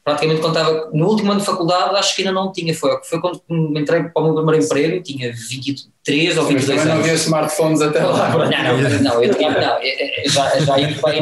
praticamente 0.08 0.40
quando 0.40 0.56
estava 0.56 0.90
no 0.92 1.06
último 1.06 1.32
ano 1.32 1.40
de 1.40 1.46
faculdade, 1.46 1.96
acho 1.96 2.16
que 2.16 2.22
ainda 2.22 2.32
não 2.32 2.50
tinha. 2.50 2.74
Foi, 2.74 2.98
foi 3.04 3.20
quando 3.20 3.42
entrei 3.50 4.04
para 4.04 4.22
o 4.22 4.24
meu 4.24 4.34
primeiro 4.34 4.64
emprego, 4.64 5.02
tinha 5.02 5.32
23 5.32 6.38
ou 6.38 6.46
22 6.46 6.70
anos. 6.70 6.84
Mas 6.84 6.94
não 6.94 7.00
havia 7.00 7.14
smartphones 7.14 7.80
até 7.82 8.02
lá. 8.02 8.28
Não, 8.30 8.38
não, 8.38 9.02
não, 9.02 9.22
eu 9.22 9.34
tinha, 9.34 9.50
não, 9.50 9.78
já, 10.26 10.58
já 10.60 10.78
ia 10.78 10.98
para 10.98 11.12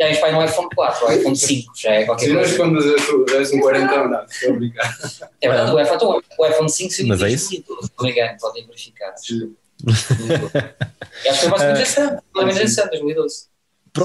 já 0.00 0.08
ia 0.08 0.18
para 0.18 0.32
no 0.32 0.44
iPhone 0.44 0.68
4, 0.74 1.06
o 1.06 1.12
iPhone 1.12 1.36
5, 1.36 1.72
já 1.76 1.90
é 1.92 2.04
qualquer 2.04 2.26
Sim, 2.26 2.34
coisa. 2.34 2.48
Sim, 2.48 2.58
mas 2.58 3.06
quando 3.06 3.36
és 3.36 3.52
um 3.52 3.60
40 3.60 4.08
não, 4.08 4.24
estou 4.24 4.50
a 4.50 4.52
brincar. 4.54 4.98
É 5.42 5.48
verdade, 5.48 5.72
o 5.72 5.80
iPhone, 5.80 6.22
o 6.38 6.46
iPhone 6.46 6.70
5 6.70 6.90
se 6.90 7.04
mas 7.04 7.22
é 7.22 7.28
isso? 7.28 7.54
Estou 7.54 7.78
brincando, 8.00 8.38
podem 8.40 8.66
verificar. 8.66 9.14
Sim. 9.16 9.54
acho 9.86 11.40
que 11.40 11.48
foi 11.48 11.70
interessante, 11.70 12.22
pelo 12.32 12.46
menos 12.46 12.56
interessante, 12.56 12.90
2012. 12.90 13.49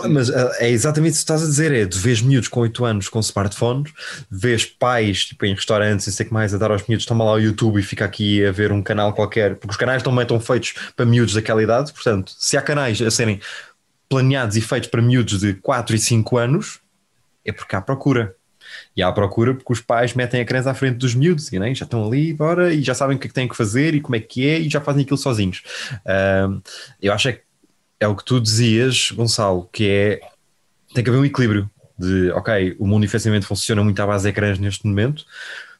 Mas 0.09 0.29
eh, 0.29 0.51
é 0.59 0.69
exatamente 0.69 1.13
isso 1.13 1.25
que 1.25 1.31
estás 1.31 1.43
a 1.43 1.45
dizer: 1.45 1.71
é 1.71 1.85
de 1.85 1.97
vês 1.97 2.21
miúdos 2.21 2.47
com 2.47 2.61
8 2.61 2.85
anos 2.85 3.09
com 3.09 3.19
smartphones, 3.19 3.91
vês 4.29 4.65
pais 4.65 5.25
tipo, 5.25 5.45
em 5.45 5.53
restaurantes 5.53 6.07
e 6.07 6.11
sei 6.11 6.25
que 6.25 6.33
mais 6.33 6.53
a 6.53 6.57
dar 6.57 6.71
aos 6.71 6.87
miúdos, 6.87 7.05
toma 7.05 7.23
lá 7.23 7.33
o 7.33 7.39
YouTube 7.39 7.79
e 7.79 7.83
fica 7.83 8.05
aqui 8.05 8.45
a 8.45 8.51
ver 8.51 8.71
um 8.71 8.81
canal 8.81 9.13
qualquer, 9.13 9.55
porque 9.55 9.71
os 9.71 9.77
canais 9.77 10.01
também 10.01 10.23
estão 10.23 10.39
feitos 10.39 10.73
para 10.95 11.05
miúdos 11.05 11.33
daquela 11.33 11.61
idade, 11.61 11.93
portanto, 11.93 12.33
se 12.37 12.57
há 12.57 12.61
canais 12.61 13.01
a 13.01 13.11
serem 13.11 13.39
planeados 14.09 14.55
e 14.57 14.61
feitos 14.61 14.89
para 14.89 15.01
miúdos 15.01 15.39
de 15.39 15.53
4 15.55 15.95
e 15.95 15.99
5 15.99 16.37
anos, 16.37 16.79
é 17.43 17.51
porque 17.51 17.75
há 17.75 17.81
procura. 17.81 18.35
E 18.95 19.03
há 19.03 19.11
procura 19.11 19.53
porque 19.53 19.71
os 19.71 19.81
pais 19.81 20.13
metem 20.13 20.41
a 20.41 20.45
criança 20.45 20.71
à 20.71 20.73
frente 20.73 20.97
dos 20.97 21.13
miúdos 21.13 21.51
e 21.51 21.59
né? 21.59 21.73
já 21.75 21.85
estão 21.85 22.05
ali, 22.05 22.33
bora, 22.33 22.73
e 22.73 22.81
já 22.81 22.93
sabem 22.93 23.15
o 23.15 23.19
que 23.19 23.27
é 23.27 23.29
que 23.29 23.33
têm 23.33 23.47
que 23.47 23.55
fazer 23.55 23.93
e 23.93 24.01
como 24.01 24.15
é 24.15 24.19
que 24.19 24.47
é, 24.47 24.59
e 24.59 24.69
já 24.69 24.81
fazem 24.81 25.03
aquilo 25.03 25.17
sozinhos. 25.17 25.61
Uh, 26.05 26.61
eu 27.01 27.13
acho 27.13 27.29
é 27.29 27.33
que 27.33 27.44
é 27.99 28.07
o 28.07 28.15
que 28.15 28.25
tu 28.25 28.39
dizias, 28.39 29.11
Gonçalo, 29.11 29.69
que 29.71 29.87
é 29.87 30.19
tem 30.93 31.03
que 31.03 31.09
haver 31.09 31.19
um 31.19 31.25
equilíbrio 31.25 31.69
de 31.97 32.31
ok, 32.31 32.75
o 32.79 32.87
mundo 32.87 33.03
efetivamente 33.03 33.45
funciona 33.45 33.83
muito 33.83 33.99
à 34.01 34.07
base 34.07 34.23
de 34.23 34.29
ecrãs 34.29 34.59
neste 34.59 34.85
momento, 34.85 35.25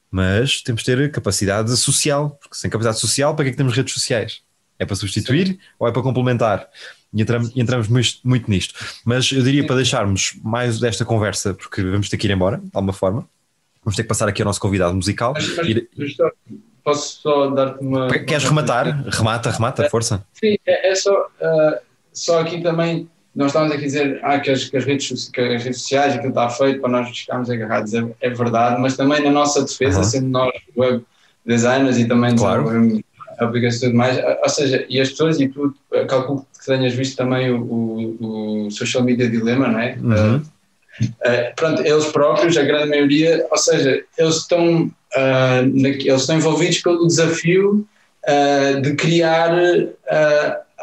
mas 0.09 0.61
temos 0.61 0.83
de 0.83 0.95
ter 0.95 1.11
capacidade 1.11 1.75
social, 1.77 2.37
porque 2.41 2.55
sem 2.55 2.69
capacidade 2.69 2.99
social, 2.99 3.35
para 3.35 3.45
que 3.45 3.49
é 3.49 3.51
que 3.51 3.57
temos 3.57 3.75
redes 3.75 3.93
sociais? 3.93 4.41
É 4.77 4.85
para 4.85 4.95
substituir 4.95 5.47
Sim. 5.47 5.59
ou 5.79 5.87
é 5.87 5.91
para 5.91 6.01
complementar? 6.01 6.69
E 7.13 7.21
entramos, 7.21 7.51
entramos 7.55 7.87
muito, 7.87 8.19
muito, 8.23 8.49
nisto. 8.51 8.73
Mas 9.05 9.31
eu 9.31 9.41
diria 9.41 9.65
para 9.65 9.77
deixarmos 9.77 10.37
mais 10.43 10.79
desta 10.79 11.05
conversa, 11.05 11.53
porque 11.53 11.81
vamos 11.81 12.09
ter 12.09 12.17
que 12.17 12.27
ir 12.27 12.31
embora, 12.31 12.57
de 12.57 12.71
alguma 12.73 12.91
forma. 12.91 13.27
Vamos 13.83 13.95
ter 13.95 14.03
que 14.03 14.09
passar 14.09 14.27
aqui 14.27 14.41
ao 14.41 14.45
nosso 14.45 14.59
convidado 14.59 14.93
musical. 14.93 15.33
Mas, 15.33 15.55
mas, 15.55 15.67
ir... 15.67 15.89
Posso 16.83 17.21
só 17.21 17.49
dar-te 17.49 17.83
uma. 17.83 18.07
Queres 18.09 18.43
uma 18.43 18.61
rematar? 18.61 19.05
Remata, 19.09 19.49
remata, 19.49 19.89
força. 19.89 20.25
Sim, 20.33 20.57
é, 20.65 20.91
é 20.91 20.95
só. 20.95 21.11
Uh, 21.41 21.79
só 22.15 22.39
aqui 22.39 22.61
também, 22.61 23.07
nós 23.35 23.47
estamos 23.47 23.71
aqui 23.71 23.83
a 23.83 23.87
dizer 23.87 24.19
ah, 24.23 24.39
que, 24.39 24.49
as, 24.49 24.63
que, 24.63 24.77
as 24.77 24.85
redes, 24.85 25.29
que 25.29 25.41
as 25.41 25.63
redes 25.63 25.81
sociais, 25.81 26.13
aquilo 26.13 26.29
está 26.29 26.49
feito 26.49 26.79
para 26.79 26.89
nós 26.89 27.19
ficarmos 27.19 27.49
agarrados, 27.49 27.93
é, 27.93 28.03
é 28.21 28.29
verdade, 28.29 28.81
mas 28.81 28.95
também 28.95 29.21
na 29.21 29.29
nossa 29.29 29.61
defesa, 29.61 29.99
uhum. 29.99 30.03
sendo 30.03 30.27
nós 30.29 30.53
web 30.75 31.03
designers 31.45 31.99
e 31.99 32.07
também 32.07 32.35
claro. 32.35 33.03
aplicações 33.37 33.83
e 33.83 33.85
tudo 33.87 33.97
mais, 33.97 34.17
ou 34.41 34.49
seja, 34.49 34.85
e 34.89 34.99
as 34.99 35.09
pessoas, 35.09 35.39
e 35.39 35.49
tu 35.49 35.75
calculo 36.07 36.47
que 36.57 36.65
tenhas 36.65 36.93
visto 36.93 37.17
também 37.17 37.51
o, 37.51 37.61
o, 37.61 38.65
o 38.65 38.71
Social 38.71 39.03
Media 39.03 39.29
Dilemma, 39.29 39.67
não 39.67 39.79
é? 39.79 39.97
Uhum. 40.01 40.41
Uh, 41.01 41.55
pronto, 41.57 41.81
eles 41.81 42.05
próprios, 42.05 42.55
a 42.57 42.63
grande 42.63 42.89
maioria, 42.89 43.45
ou 43.51 43.57
seja, 43.57 44.01
eles 44.17 44.35
estão, 44.37 44.85
uh, 44.85 45.77
eles 45.85 46.21
estão 46.21 46.37
envolvidos 46.37 46.79
pelo 46.79 47.05
desafio 47.05 47.85
uh, 48.25 48.81
de 48.81 48.95
criar 48.95 49.51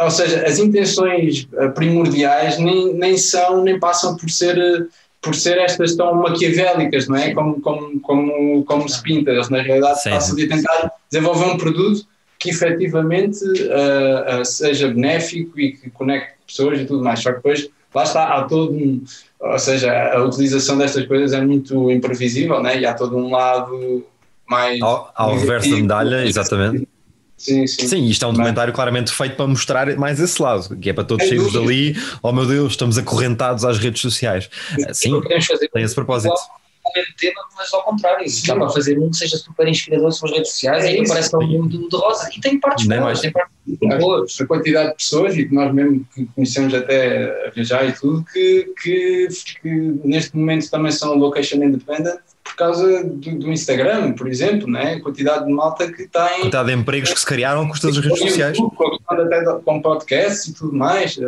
ou 0.01 0.11
seja, 0.11 0.45
as 0.47 0.59
intenções 0.59 1.49
eh, 1.55 1.69
primordiais 1.69 2.59
nem, 2.59 2.95
nem 2.95 3.17
são, 3.17 3.63
nem 3.63 3.79
passam 3.79 4.17
por 4.17 4.31
ser, 4.31 4.89
por 5.21 5.35
ser 5.35 5.59
estas 5.59 5.95
tão 5.95 6.15
maquiavélicas, 6.15 7.09
não 7.09 7.17
é? 7.17 7.35
Como, 7.35 7.61
como, 7.61 8.01
como, 8.01 8.65
como 8.65 8.89
se 8.89 9.03
pinta. 9.03 9.31
Eles, 9.31 9.49
na 9.49 9.61
realidade, 9.61 10.01
passam 10.05 10.35
de 10.35 10.49
tentar 10.49 10.93
desenvolver 11.11 11.45
um 11.47 11.57
produto 11.59 12.07
que 12.39 12.51
efetivamente 12.51 13.45
uh, 13.45 14.41
uh, 14.41 14.45
seja 14.45 14.89
benéfico 14.89 15.61
e 15.61 15.73
que 15.73 15.91
conecte 15.91 16.33
pessoas 16.47 16.81
e 16.81 16.85
tudo 16.85 17.05
mais. 17.05 17.21
Só 17.21 17.31
que 17.31 17.37
depois, 17.37 17.69
lá 17.95 18.03
está, 18.03 18.35
há 18.35 18.43
todo 18.45 18.73
um. 18.73 19.05
Ou 19.39 19.59
seja, 19.59 19.93
a 20.13 20.25
utilização 20.25 20.79
destas 20.79 21.07
coisas 21.07 21.33
é 21.33 21.41
muito 21.41 21.91
imprevisível, 21.91 22.63
né? 22.63 22.81
e 22.81 22.87
há 22.87 22.95
todo 22.95 23.17
um 23.17 23.31
lado 23.31 24.05
mais. 24.49 24.81
Ao, 24.81 25.13
ao 25.15 25.37
reverso 25.37 25.71
da 25.71 25.77
medalha, 25.77 26.25
exatamente. 26.25 26.89
Sim, 27.43 27.67
sim. 27.67 27.89
Sim, 27.89 28.07
isto 28.07 28.25
é 28.25 28.29
um 28.29 28.33
documentário 28.33 28.73
claramente 28.73 29.13
feito 29.13 29.35
para 29.35 29.49
mostrar 29.49 29.97
mais 29.97 30.21
esse 30.21 30.41
lado, 30.41 30.77
que 30.77 30.91
é 30.91 30.93
para 30.93 31.03
todos 31.03 31.27
sairmos 31.27 31.53
dali, 31.53 31.97
oh 32.23 32.33
meu 32.33 32.47
Deus, 32.47 32.75
estamos 32.75 32.97
acorrentados 32.97 33.65
às 33.65 33.79
redes 33.79 34.01
sociais. 34.01 34.49
Sim, 34.93 35.21
tem 35.73 35.83
esse 35.83 35.95
propósito. 35.95 36.33
O 36.85 36.99
mesmo 36.99 37.15
tema, 37.17 37.41
mas 37.57 37.73
ao 37.75 37.83
contrário, 37.83 38.25
dá 38.47 38.55
para 38.55 38.69
fazer 38.71 38.99
um 38.99 39.11
que 39.11 39.17
seja 39.17 39.37
super 39.37 39.67
inspirador 39.67 40.13
sobre 40.13 40.35
as 40.35 40.39
redes 40.39 40.53
sociais 40.53 40.85
é 40.85 40.99
e 40.99 41.09
parece 41.09 41.31
que 41.31 41.35
é 41.35 41.39
um 41.39 41.49
mundo 41.49 41.89
de 41.89 41.97
rosa. 41.97 42.31
E 42.37 42.41
tem 42.41 42.61
partes 42.61 42.87
boas, 42.87 43.21
tem 43.21 43.33
partes 43.33 43.53
boas. 43.99 44.41
A 44.41 44.47
quantidade 44.47 44.91
de 44.91 44.97
pessoas, 44.97 45.37
e 45.37 45.45
que 45.45 45.55
nós 45.55 45.75
mesmo 45.75 46.07
que 46.15 46.27
conhecemos 46.27 46.75
até 46.75 47.47
a 47.47 47.51
viajar 47.51 47.89
e 47.89 47.93
tudo, 47.93 48.25
que, 48.33 48.73
que, 48.81 49.29
que 49.63 49.69
neste 50.05 50.37
momento 50.37 50.71
também 50.71 50.93
são 50.93 51.17
location 51.17 51.57
independent 51.57 52.21
por 52.53 52.57
causa 52.57 53.03
do, 53.03 53.39
do, 53.39 53.51
Instagram, 53.51 54.13
por 54.13 54.29
exemplo, 54.29 54.71
né? 54.71 54.95
a 54.95 55.01
quantidade 55.01 55.47
de 55.47 55.53
malta 55.53 55.91
que 55.91 56.07
tem. 56.07 56.21
A 56.21 56.41
quantidade 56.41 56.69
de 56.69 56.75
empregos 56.75 57.13
que 57.13 57.21
se 57.21 57.27
criaram 57.27 57.67
com 57.67 57.75
todas 57.75 57.97
as 57.97 58.05
redes 58.05 58.19
sociais. 58.19 58.59
Com, 58.59 58.99
até 59.09 59.45
com 59.65 59.81
podcasts 59.81 60.49
e 60.49 60.55
tudo 60.55 60.75
mais, 60.75 61.17
uh, 61.17 61.23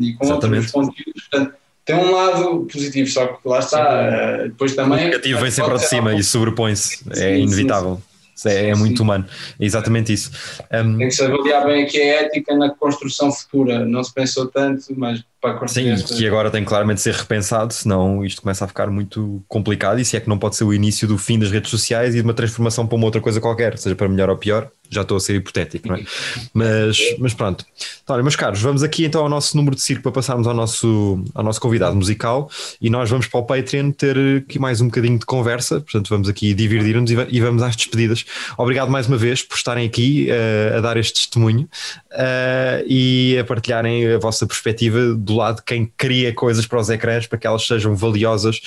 e 0.00 0.14
com 0.14 0.24
Exatamente. 0.24 0.66
outros 0.66 0.70
conteúdos. 0.70 1.28
Portanto, 1.28 1.54
tem 1.84 1.96
um 1.96 2.12
lado 2.12 2.68
positivo, 2.72 3.10
só 3.10 3.26
que 3.26 3.48
lá 3.48 3.58
está. 3.58 3.80
Uh, 3.80 4.48
depois 4.48 4.74
também. 4.76 5.00
O 5.00 5.04
negativo 5.06 5.40
vem 5.40 5.50
sempre 5.50 5.74
de 5.74 5.88
cima 5.88 6.14
e 6.14 6.22
sobrepõe-se, 6.22 7.04
é 7.16 7.38
inevitável. 7.38 8.00
Sim, 8.36 8.50
sim. 8.50 8.56
É, 8.56 8.70
é 8.70 8.74
muito 8.76 9.02
humano, 9.02 9.26
é 9.58 9.64
exatamente 9.64 10.12
isso. 10.12 10.30
Um, 10.72 10.96
Tem 10.96 11.08
que 11.08 11.14
se 11.14 11.24
avaliar 11.24 11.66
bem 11.66 11.82
aqui 11.82 12.00
a 12.00 12.22
ética 12.22 12.54
na 12.56 12.70
construção 12.70 13.32
futura. 13.32 13.84
Não 13.84 14.04
se 14.04 14.14
pensou 14.14 14.46
tanto, 14.46 14.84
mas 14.96 15.24
para 15.40 15.54
construir. 15.54 15.98
Sim, 15.98 16.16
que 16.16 16.26
agora 16.26 16.50
tem 16.50 16.64
claramente 16.64 16.96
de 16.96 17.02
ser 17.02 17.14
repensado, 17.14 17.72
senão 17.72 18.24
isto 18.24 18.42
começa 18.42 18.64
a 18.64 18.68
ficar 18.68 18.88
muito 18.90 19.42
complicado. 19.48 20.00
E 20.00 20.04
se 20.04 20.16
é 20.16 20.20
que 20.20 20.28
não 20.28 20.38
pode 20.38 20.56
ser 20.56 20.64
o 20.64 20.74
início 20.74 21.06
do 21.06 21.16
fim 21.16 21.38
das 21.38 21.50
redes 21.50 21.70
sociais 21.70 22.14
e 22.14 22.18
de 22.18 22.24
uma 22.24 22.34
transformação 22.34 22.86
para 22.86 22.96
uma 22.96 23.04
outra 23.04 23.20
coisa 23.20 23.40
qualquer, 23.40 23.78
seja 23.78 23.94
para 23.94 24.08
melhor 24.08 24.30
ou 24.30 24.36
pior, 24.36 24.70
já 24.90 25.02
estou 25.02 25.16
a 25.16 25.20
ser 25.20 25.34
hipotético, 25.34 25.88
não 25.88 25.96
é? 25.96 26.04
Mas, 26.52 26.98
mas 27.18 27.34
pronto. 27.34 27.64
Então, 28.02 28.14
olha, 28.14 28.22
meus 28.22 28.36
caros, 28.36 28.60
vamos 28.60 28.82
aqui 28.82 29.04
então 29.04 29.22
ao 29.22 29.28
nosso 29.28 29.56
número 29.56 29.76
de 29.76 29.82
circo 29.82 30.02
para 30.02 30.12
passarmos 30.12 30.46
ao 30.46 30.54
nosso, 30.54 31.22
ao 31.34 31.44
nosso 31.44 31.60
convidado 31.60 31.94
musical 31.94 32.50
e 32.80 32.88
nós 32.88 33.10
vamos 33.10 33.26
para 33.26 33.40
o 33.40 33.44
Patreon 33.44 33.90
ter 33.90 34.16
aqui 34.38 34.58
mais 34.58 34.80
um 34.80 34.86
bocadinho 34.86 35.18
de 35.18 35.26
conversa, 35.26 35.80
portanto 35.80 36.08
vamos 36.08 36.28
aqui 36.28 36.54
dividir-nos 36.54 37.10
e 37.10 37.40
vamos 37.40 37.62
às 37.62 37.76
despedidas. 37.76 38.24
Obrigado 38.56 38.90
mais 38.90 39.06
uma 39.06 39.16
vez 39.16 39.42
por 39.42 39.56
estarem 39.56 39.86
aqui 39.86 40.28
uh, 40.30 40.78
a 40.78 40.80
dar 40.80 40.96
este 40.96 41.14
testemunho 41.14 41.68
uh, 42.12 42.84
e 42.86 43.36
a 43.38 43.44
partilharem 43.44 44.14
a 44.14 44.18
vossa 44.18 44.46
perspectiva 44.46 45.14
do 45.28 45.36
lado 45.36 45.56
de 45.56 45.62
quem 45.62 45.92
cria 45.96 46.34
coisas 46.34 46.66
para 46.66 46.80
os 46.80 46.88
ecrãs 46.88 47.26
para 47.26 47.38
que 47.38 47.46
elas 47.46 47.66
sejam 47.66 47.94
valiosas 47.94 48.60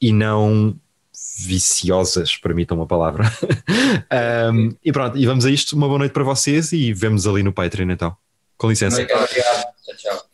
e 0.00 0.12
não 0.12 0.76
viciosas, 1.38 2.36
permitam 2.36 2.76
uma 2.76 2.86
palavra. 2.86 3.24
um, 4.52 4.74
e 4.84 4.92
pronto, 4.92 5.16
e 5.16 5.24
vamos 5.24 5.46
a 5.46 5.50
isto. 5.50 5.76
Uma 5.76 5.86
boa 5.86 6.00
noite 6.00 6.12
para 6.12 6.24
vocês 6.24 6.72
e 6.72 6.92
vemos 6.92 7.26
ali 7.26 7.44
no 7.44 7.52
Patreon 7.52 7.90
então. 7.90 8.16
Com 8.56 8.68
licença. 8.68 8.96
Muito 8.96 9.14
obrigado. 9.14 9.64
Tchau, 9.84 9.96
tchau. 9.96 10.24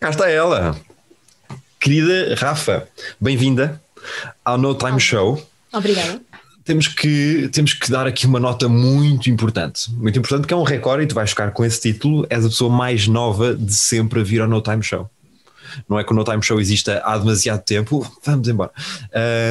Cá 0.00 0.10
está 0.10 0.30
ela, 0.30 0.76
querida 1.80 2.34
Rafa, 2.36 2.88
bem-vinda 3.20 3.82
ao 4.44 4.56
No 4.56 4.76
Time 4.76 5.00
Show. 5.00 5.44
Obrigada 5.72 6.27
temos 6.68 6.86
que, 6.86 7.48
temos 7.50 7.72
que 7.72 7.90
dar 7.90 8.06
aqui 8.06 8.26
uma 8.26 8.38
nota 8.38 8.68
muito 8.68 9.30
importante. 9.30 9.90
Muito 9.90 10.18
importante, 10.18 10.46
que 10.46 10.52
é 10.52 10.56
um 10.56 10.62
recorde, 10.62 11.04
e 11.04 11.06
tu 11.06 11.14
vais 11.14 11.30
ficar 11.30 11.50
com 11.50 11.64
esse 11.64 11.80
título. 11.80 12.26
És 12.28 12.44
a 12.44 12.48
pessoa 12.50 12.70
mais 12.70 13.08
nova 13.08 13.54
de 13.54 13.72
sempre 13.72 14.20
a 14.20 14.22
vir 14.22 14.42
ao 14.42 14.46
No 14.46 14.60
Time 14.60 14.82
Show. 14.82 15.08
Não 15.88 15.98
é 15.98 16.04
que 16.04 16.12
o 16.12 16.14
No 16.14 16.24
Time 16.24 16.42
Show 16.42 16.60
exista 16.60 17.00
há 17.02 17.16
demasiado 17.16 17.62
tempo. 17.62 18.06
Vamos 18.22 18.46
embora. 18.46 18.70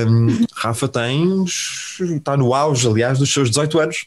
Um, 0.07 0.45
Rafa 0.55 0.87
tens. 0.87 1.97
está 1.99 2.37
no 2.37 2.53
auge, 2.53 2.87
aliás, 2.87 3.17
dos 3.17 3.33
seus 3.33 3.49
18 3.49 3.79
anos. 3.79 4.05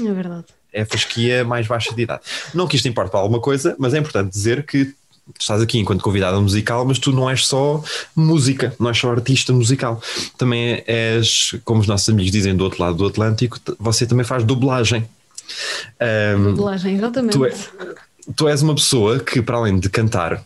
É 0.00 0.10
verdade. 0.10 0.46
É 0.72 0.80
a 0.80 0.86
fasquia 0.86 1.44
mais 1.44 1.66
baixa 1.66 1.94
de 1.94 2.00
idade. 2.00 2.22
Não 2.54 2.66
que 2.66 2.76
isto 2.76 2.88
importe 2.88 3.10
para 3.10 3.20
alguma 3.20 3.40
coisa, 3.42 3.76
mas 3.78 3.92
é 3.92 3.98
importante 3.98 4.32
dizer 4.32 4.64
que 4.64 4.94
estás 5.38 5.60
aqui 5.60 5.78
enquanto 5.78 6.02
convidada 6.02 6.40
musical, 6.40 6.84
mas 6.84 6.98
tu 6.98 7.12
não 7.12 7.28
és 7.28 7.46
só 7.46 7.82
música, 8.14 8.74
não 8.78 8.88
és 8.88 8.98
só 8.98 9.10
artista 9.10 9.52
musical. 9.52 10.00
Também 10.36 10.82
és, 10.86 11.54
como 11.64 11.80
os 11.80 11.86
nossos 11.86 12.08
amigos 12.08 12.30
dizem 12.30 12.56
do 12.56 12.64
outro 12.64 12.82
lado 12.82 12.96
do 12.96 13.06
Atlântico, 13.06 13.58
você 13.78 14.06
também 14.06 14.24
faz 14.24 14.44
dublagem. 14.44 15.08
Um, 16.36 16.54
dublagem, 16.54 16.96
exatamente. 16.96 17.32
Tu, 17.32 17.44
é, 17.44 17.54
tu, 18.36 18.48
és 18.48 18.62
uma 18.62 18.74
pessoa 18.74 19.18
que, 19.18 19.42
para 19.42 19.56
além 19.56 19.78
de 19.78 19.88
cantar, 19.88 20.44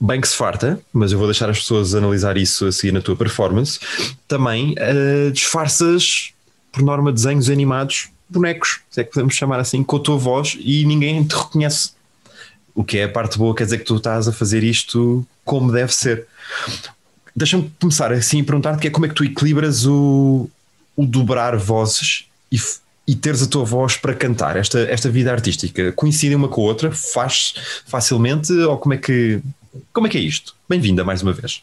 bem 0.00 0.20
que 0.20 0.28
se 0.28 0.36
farta, 0.36 0.80
mas 0.92 1.12
eu 1.12 1.18
vou 1.18 1.26
deixar 1.26 1.48
as 1.48 1.58
pessoas 1.58 1.94
analisar 1.94 2.36
isso 2.36 2.66
a 2.66 2.72
seguir 2.72 2.92
na 2.92 3.00
tua 3.00 3.16
performance, 3.16 3.78
também 4.26 4.74
uh, 4.74 5.30
disfarças, 5.30 6.32
por 6.70 6.82
norma, 6.82 7.12
desenhos 7.12 7.48
animados, 7.48 8.08
bonecos, 8.28 8.80
se 8.90 9.00
é 9.00 9.04
que 9.04 9.12
podemos 9.12 9.34
chamar 9.34 9.60
assim, 9.60 9.82
com 9.82 9.96
a 9.96 10.00
tua 10.00 10.16
voz 10.16 10.56
e 10.58 10.84
ninguém 10.84 11.22
te 11.22 11.34
reconhece 11.36 11.90
o 12.74 12.82
que 12.82 12.98
é 12.98 13.04
a 13.04 13.08
parte 13.08 13.38
boa, 13.38 13.54
quer 13.54 13.64
dizer 13.64 13.78
que 13.78 13.84
tu 13.84 13.96
estás 13.96 14.26
a 14.28 14.32
fazer 14.32 14.62
isto 14.62 15.26
como 15.44 15.72
deve 15.72 15.92
ser. 15.92 16.26
Deixa-me 17.34 17.70
começar 17.80 18.12
assim 18.12 18.40
a 18.40 18.44
perguntar-te 18.44 18.80
que 18.80 18.88
é 18.88 18.90
como 18.90 19.06
é 19.06 19.08
que 19.08 19.14
tu 19.14 19.24
equilibras 19.24 19.86
o, 19.86 20.48
o 20.96 21.06
dobrar 21.06 21.56
vozes 21.56 22.26
e, 22.50 22.58
e 23.06 23.14
teres 23.14 23.42
a 23.42 23.46
tua 23.46 23.64
voz 23.64 23.96
para 23.96 24.14
cantar, 24.14 24.56
esta, 24.56 24.80
esta 24.80 25.08
vida 25.08 25.32
artística. 25.32 25.92
Coincide 25.92 26.34
uma 26.34 26.48
com 26.48 26.62
a 26.62 26.64
outra? 26.64 26.92
Faz 26.92 27.54
facilmente? 27.86 28.52
Ou 28.52 28.76
como 28.78 28.94
é 28.94 28.98
que, 28.98 29.40
como 29.92 30.06
é, 30.06 30.10
que 30.10 30.18
é 30.18 30.20
isto? 30.20 30.54
Bem-vinda 30.68 31.04
mais 31.04 31.22
uma 31.22 31.32
vez. 31.32 31.62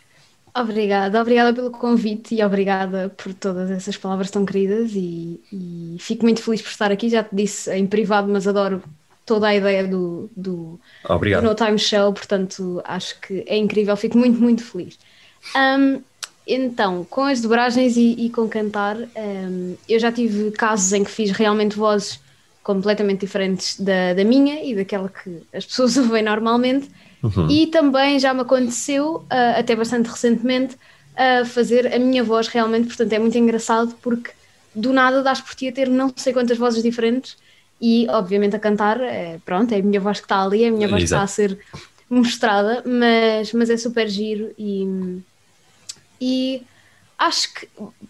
Obrigada, 0.56 1.22
obrigada 1.22 1.54
pelo 1.54 1.70
convite 1.70 2.34
e 2.34 2.44
obrigada 2.44 3.10
por 3.10 3.34
todas 3.34 3.70
essas 3.70 3.96
palavras 3.96 4.32
tão 4.32 4.46
queridas 4.46 4.92
e, 4.94 5.40
e, 5.54 5.98
fico 6.00 6.24
muito 6.24 6.42
feliz 6.42 6.62
por 6.62 6.70
estar 6.70 6.92
aqui. 6.92 7.08
Já 7.08 7.24
te 7.24 7.36
disse 7.36 7.72
em 7.72 7.86
privado, 7.86 8.28
mas 8.28 8.48
adoro 8.48 8.84
toda 9.30 9.48
a 9.48 9.56
ideia 9.56 9.88
do, 9.88 10.28
do, 10.36 10.80
do 11.08 11.42
No 11.44 11.54
Time 11.54 11.78
Show, 11.78 12.12
portanto 12.12 12.82
acho 12.84 13.22
que 13.22 13.44
é 13.46 13.56
incrível, 13.56 13.96
fico 13.96 14.18
muito, 14.18 14.42
muito 14.42 14.64
feliz. 14.64 14.98
Um, 15.56 16.02
então, 16.48 17.06
com 17.08 17.26
as 17.26 17.40
dobragens 17.40 17.96
e, 17.96 18.26
e 18.26 18.32
com 18.32 18.50
cantar, 18.50 18.98
um, 18.98 19.76
eu 19.88 20.00
já 20.00 20.12
tive 20.12 20.50
casos 20.50 20.92
em 20.94 21.04
que 21.04 21.12
fiz 21.12 21.30
realmente 21.30 21.78
vozes 21.78 22.20
completamente 22.64 23.20
diferentes 23.20 23.80
da, 23.80 24.16
da 24.16 24.24
minha 24.24 24.64
e 24.64 24.74
daquela 24.74 25.10
que 25.10 25.44
as 25.54 25.64
pessoas 25.64 25.96
ouvem 25.98 26.24
normalmente, 26.24 26.90
uhum. 27.22 27.48
e 27.52 27.68
também 27.68 28.18
já 28.18 28.34
me 28.34 28.42
aconteceu, 28.42 29.18
uh, 29.18 29.60
até 29.60 29.76
bastante 29.76 30.08
recentemente, 30.08 30.74
uh, 30.74 31.46
fazer 31.46 31.94
a 31.94 32.00
minha 32.00 32.24
voz 32.24 32.48
realmente, 32.48 32.88
portanto 32.88 33.14
é 33.14 33.20
muito 33.20 33.38
engraçado 33.38 33.94
porque 34.02 34.32
do 34.74 34.92
nada 34.92 35.22
dás 35.22 35.40
por 35.40 35.54
ti 35.54 35.68
a 35.68 35.72
ter 35.72 35.88
não 35.88 36.12
sei 36.16 36.34
quantas 36.34 36.58
vozes 36.58 36.82
diferentes 36.82 37.38
e 37.82 38.08
obviamente 38.10 38.56
a 38.56 38.60
cantar, 38.60 39.00
é, 39.00 39.40
pronto, 39.46 39.74
é 39.74 39.80
a 39.80 39.84
minha 39.84 40.00
voz 40.00 40.20
que 40.20 40.26
está 40.26 40.44
ali, 40.44 40.64
é 40.64 40.68
a 40.68 40.72
minha 40.72 40.88
voz 40.88 41.04
Exato. 41.04 41.26
que 41.26 41.32
está 41.32 41.44
a 41.44 41.48
ser 41.48 41.60
mostrada, 42.10 42.84
mas, 42.86 43.54
mas 43.54 43.70
é 43.70 43.78
super 43.78 44.10
giro 44.10 44.52
e, 44.58 45.22
e 46.20 46.64
acho 47.18 47.54
que 47.54 47.68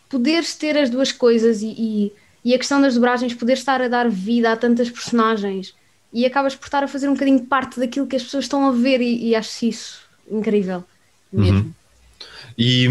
poderes 0.09 0.55
ter 0.55 0.77
as 0.77 0.89
duas 0.89 1.11
coisas 1.11 1.61
e, 1.61 1.67
e, 1.77 2.13
e, 2.45 2.53
a 2.53 2.57
questão 2.57 2.81
das 2.81 2.95
dobragens, 2.95 3.33
poder 3.33 3.53
estar 3.53 3.81
a 3.81 3.87
dar 3.87 4.09
vida 4.09 4.51
a 4.51 4.57
tantas 4.57 4.89
personagens 4.89 5.75
e 6.13 6.25
acabas 6.25 6.55
por 6.55 6.65
estar 6.65 6.83
a 6.83 6.87
fazer 6.87 7.09
um 7.09 7.13
bocadinho 7.13 7.45
parte 7.45 7.79
daquilo 7.79 8.07
que 8.07 8.15
as 8.15 8.23
pessoas 8.23 8.45
estão 8.45 8.65
a 8.67 8.71
ver 8.71 9.01
e, 9.01 9.27
e 9.27 9.35
acho 9.35 9.65
isso 9.65 10.01
incrível 10.31 10.83
mesmo. 11.31 11.59
Uhum. 11.59 11.73
E 12.61 12.89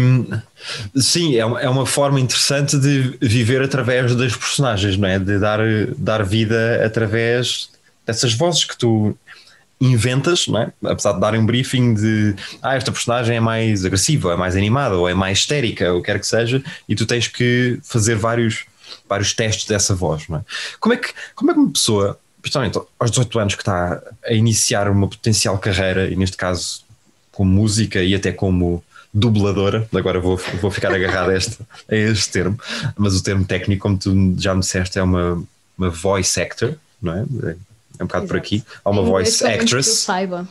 sim, 0.95 1.35
é 1.35 1.45
uma, 1.45 1.61
é 1.61 1.69
uma 1.69 1.85
forma 1.85 2.19
interessante 2.19 2.75
de 2.75 3.15
viver 3.21 3.61
através 3.61 4.15
das 4.15 4.35
personagens, 4.35 4.97
não 4.97 5.07
é? 5.07 5.19
De 5.19 5.37
dar, 5.37 5.59
dar 5.95 6.23
vida 6.23 6.83
através 6.83 7.69
dessas 8.03 8.33
vozes 8.33 8.65
que 8.65 8.75
tu 8.75 9.15
inventas, 9.79 10.47
não 10.47 10.59
é? 10.59 10.73
apesar 10.83 11.13
de 11.13 11.21
darem 11.21 11.39
um 11.39 11.45
briefing 11.45 11.93
de 11.93 12.35
ah, 12.63 12.75
esta 12.75 12.91
personagem 12.91 13.37
é 13.37 13.39
mais 13.39 13.85
agressiva, 13.85 14.33
é 14.33 14.35
mais 14.35 14.55
animada, 14.55 14.95
ou 14.95 15.07
é 15.07 15.13
mais 15.13 15.37
histérica, 15.37 15.93
ou 15.93 16.01
quer 16.01 16.19
que 16.19 16.25
seja, 16.25 16.63
e 16.87 16.95
tu 16.95 17.05
tens 17.05 17.27
que 17.27 17.79
fazer 17.83 18.15
vários, 18.15 18.65
vários 19.07 19.33
testes 19.33 19.67
dessa 19.67 19.93
voz. 19.93 20.27
Não 20.27 20.39
é? 20.39 20.41
Como, 20.79 20.95
é 20.95 20.97
que, 20.97 21.09
como 21.35 21.51
é 21.51 21.53
que 21.53 21.59
uma 21.59 21.71
pessoa, 21.71 22.19
principalmente 22.41 22.79
aos 22.99 23.11
18 23.11 23.39
anos, 23.39 23.55
que 23.55 23.61
está 23.61 24.01
a 24.25 24.33
iniciar 24.33 24.89
uma 24.89 25.07
potencial 25.07 25.59
carreira, 25.59 26.09
e 26.09 26.15
neste 26.15 26.35
caso 26.35 26.81
como 27.31 27.51
música 27.51 28.01
e 28.01 28.15
até 28.15 28.33
como 28.33 28.83
dubladora, 29.13 29.87
agora 29.93 30.19
vou, 30.19 30.39
vou 30.61 30.69
ficar 30.69 30.93
agarrado 30.93 31.31
a 31.31 31.35
este, 31.35 31.57
a 31.89 31.95
este 31.95 32.29
termo, 32.29 32.59
mas 32.95 33.15
o 33.15 33.23
termo 33.23 33.43
técnico, 33.43 33.81
como 33.81 33.97
tu 33.97 34.35
já 34.37 34.53
me 34.53 34.61
disseste, 34.61 34.99
é 34.99 35.03
uma, 35.03 35.43
uma 35.77 35.89
voice 35.89 36.39
actor, 36.39 36.75
não 37.01 37.13
é? 37.13 37.19
É 37.99 38.03
um 38.03 38.07
bocado 38.07 38.25
Exato. 38.25 38.27
por 38.27 38.37
aqui. 38.37 38.63
Há 38.83 38.89
uma 38.89 39.01
voice 39.01 39.45
actress. 39.45 39.89
Que 39.89 39.95
eu 39.95 39.95
saiba. 39.95 40.47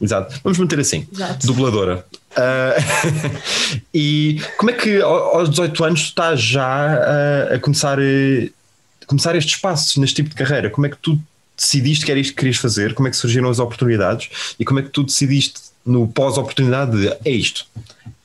Exato, 0.00 0.40
vamos 0.44 0.58
manter 0.58 0.78
assim. 0.78 1.06
Exato. 1.12 1.46
Dubladora. 1.46 2.04
Uh, 2.32 3.38
e 3.92 4.40
como 4.58 4.70
é 4.70 4.74
que 4.74 5.00
aos 5.00 5.48
18 5.50 5.84
anos 5.84 6.00
estás 6.00 6.40
já 6.40 6.94
uh, 6.94 7.54
a 7.54 7.58
começar, 7.58 7.98
uh, 7.98 8.50
começar 9.06 9.34
estes 9.34 9.56
passos 9.56 9.96
neste 9.96 10.16
tipo 10.16 10.28
de 10.28 10.36
carreira? 10.36 10.70
Como 10.70 10.86
é 10.86 10.90
que 10.90 10.98
tu 10.98 11.18
decidiste 11.56 12.04
que 12.04 12.10
era 12.10 12.20
isto 12.20 12.30
que 12.34 12.40
querias 12.40 12.56
fazer? 12.56 12.94
Como 12.94 13.08
é 13.08 13.10
que 13.10 13.16
surgiram 13.16 13.48
as 13.48 13.58
oportunidades? 13.58 14.54
E 14.58 14.64
como 14.64 14.80
é 14.80 14.82
que 14.82 14.90
tu 14.90 15.02
decidiste 15.02 15.60
no 15.86 16.08
pós-oportunidade 16.08 17.00
de 17.00 17.08
é 17.24 17.30
isto? 17.30 17.66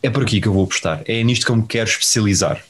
É 0.02 0.10
por 0.10 0.24
aqui 0.24 0.42
que 0.42 0.48
eu 0.48 0.54
vou 0.54 0.64
apostar, 0.64 1.04
é 1.06 1.24
nisto 1.24 1.46
que 1.46 1.52
eu 1.52 1.56
me 1.56 1.68
quero 1.68 1.90
especializar. 1.90 2.64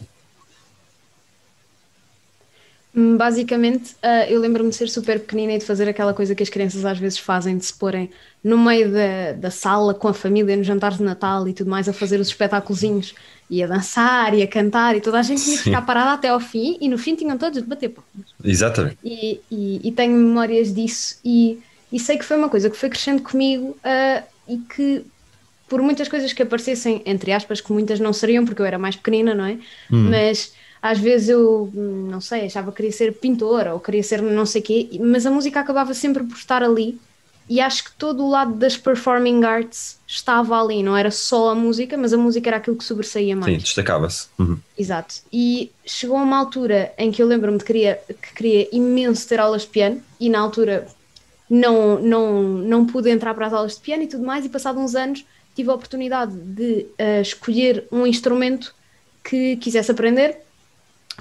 Hum, 2.94 3.16
basicamente, 3.16 3.94
uh, 4.04 4.30
eu 4.30 4.40
lembro-me 4.40 4.70
de 4.70 4.76
ser 4.76 4.90
super 4.90 5.18
pequenina 5.18 5.54
e 5.54 5.58
de 5.58 5.66
fazer 5.66 5.88
aquela 5.88 6.14
coisa 6.14 6.36
que 6.36 6.44
as 6.44 6.50
crianças 6.50 6.84
às 6.84 7.00
vezes 7.00 7.18
fazem, 7.18 7.58
de 7.58 7.66
se 7.66 7.74
porem 7.74 8.12
no 8.44 8.58
meio 8.58 8.92
da, 8.92 9.32
da 9.34 9.50
sala 9.52 9.94
com 9.94 10.10
a 10.10 10.14
família, 10.14 10.58
nos 10.58 10.68
jantares 10.68 10.98
de 10.98 11.04
Natal 11.04 11.48
e 11.48 11.54
tudo 11.54 11.70
mais, 11.70 11.88
a 11.88 11.94
fazer 11.94 12.20
os 12.20 12.28
espetáculozinhos 12.28 13.16
e 13.50 13.64
a 13.64 13.68
dançar 13.68 14.34
e 14.34 14.42
a 14.42 14.48
cantar 14.48 14.96
e 14.96 15.02
toda 15.02 15.20
a 15.20 15.22
gente 15.22 15.44
tinha 15.44 15.58
que 15.58 15.64
ficar 15.64 15.82
parada 15.84 16.14
até 16.14 16.30
ao 16.30 16.40
fim 16.40 16.78
e 16.82 16.90
no 16.90 16.98
fim 16.98 17.16
tinham 17.16 17.38
todos 17.38 17.62
de 17.62 17.68
bater 17.68 17.90
palmas. 17.90 18.34
Exatamente. 18.44 18.98
E, 19.04 19.40
e, 19.50 19.82
e, 19.88 19.92
tenho 19.92 20.14
memórias 20.14 20.74
disso 20.74 21.20
e, 21.24 21.60
e, 21.92 22.00
sei 22.00 22.18
que 22.18 22.26
foi 22.26 22.38
uma 22.38 22.50
coisa 22.50 22.70
que 22.70 22.78
foi 22.78 22.90
crescendo 22.90 23.22
comigo 23.22 23.78
uh, 23.86 24.24
e 24.52 24.58
que 24.58 25.06
por 25.70 25.82
muitas 25.82 26.10
coisas 26.10 26.34
que 26.34 26.44
aparecessem, 26.44 27.02
entre 27.06 27.32
aspas, 27.32 27.62
que 27.62 27.72
muitas 27.72 27.98
não 28.00 28.12
seriam 28.12 28.46
porque 28.46 28.62
eu 28.62 28.66
era 28.66 28.78
mais 28.78 28.98
pequenina, 28.98 29.34
não 29.34 29.46
é? 29.46 29.58
Hum. 29.90 30.10
Mas 30.10 30.54
às 30.82 31.00
vezes 31.00 31.30
eu, 31.30 31.72
não 31.74 32.20
sei, 32.20 32.46
achava 32.46 32.72
que 32.72 32.78
queria 32.78 32.92
ser 32.92 33.14
pintora 33.14 33.74
ou 33.74 33.80
queria 33.80 34.04
ser 34.04 34.22
não 34.22 34.46
sei 34.46 34.62
o 34.62 34.64
quê, 34.66 34.90
mas 35.00 35.26
a 35.26 35.32
música 35.32 35.62
acabava 35.62 35.94
sempre 35.94 36.24
por 36.24 36.36
estar 36.36 36.62
ali 36.62 37.00
e 37.50 37.60
acho 37.60 37.86
que 37.86 37.92
todo 37.94 38.24
o 38.26 38.30
lado 38.30 38.54
das 38.54 38.78
performing 38.78 39.44
arts 39.44 39.98
estava 40.08 40.62
ali, 40.62 40.84
não 40.84 40.96
era 40.96 41.12
só 41.12 41.50
a 41.50 41.56
música, 41.56 41.98
mas 41.98 42.14
a 42.14 42.18
música 42.18 42.50
era 42.50 42.58
aquilo 42.58 42.76
que 42.76 42.84
sobressaía 42.84 43.36
mais. 43.36 43.54
Sim, 43.54 43.60
destacava-se. 43.60 44.28
Uhum. 44.40 44.58
Exato. 44.78 45.16
E 45.32 45.72
chegou 45.86 46.18
a 46.18 46.24
uma 46.24 46.38
altura 46.38 46.94
em 46.98 47.12
que 47.12 47.22
eu 47.22 47.28
lembro-me 47.28 47.58
de 47.58 47.64
queria, 47.64 48.00
que 48.08 48.34
queria 48.34 48.70
imenso 48.72 49.28
ter 49.28 49.40
aulas 49.40 49.64
de 49.64 49.68
piano 49.68 50.02
e 50.20 50.30
na 50.30 50.40
altura 50.40 50.88
não, 51.52 52.00
não, 52.00 52.42
não 52.42 52.86
pude 52.86 53.12
entrar 53.12 53.34
para 53.36 53.48
as 53.48 53.54
aulas 53.54 53.76
de 53.76 53.82
piano 53.82 54.04
e 54.04 54.08
tudo 54.08 54.26
mais, 54.26 54.44
e 54.44 54.50
passado 54.50 54.80
uns 54.80 54.96
anos 54.96 55.26
tive 55.54 55.70
a 55.70 55.74
oportunidade 55.74 56.34
de 56.34 56.88
uh, 56.98 57.22
escolher 57.22 57.86
um 57.92 58.08
instrumento 58.08 58.74
que 59.24 59.58
quisesse 59.58 59.92
aprender 59.92 60.40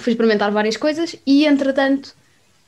fui 0.00 0.12
experimentar 0.12 0.50
várias 0.50 0.76
coisas 0.76 1.16
e, 1.26 1.44
entretanto, 1.44 2.14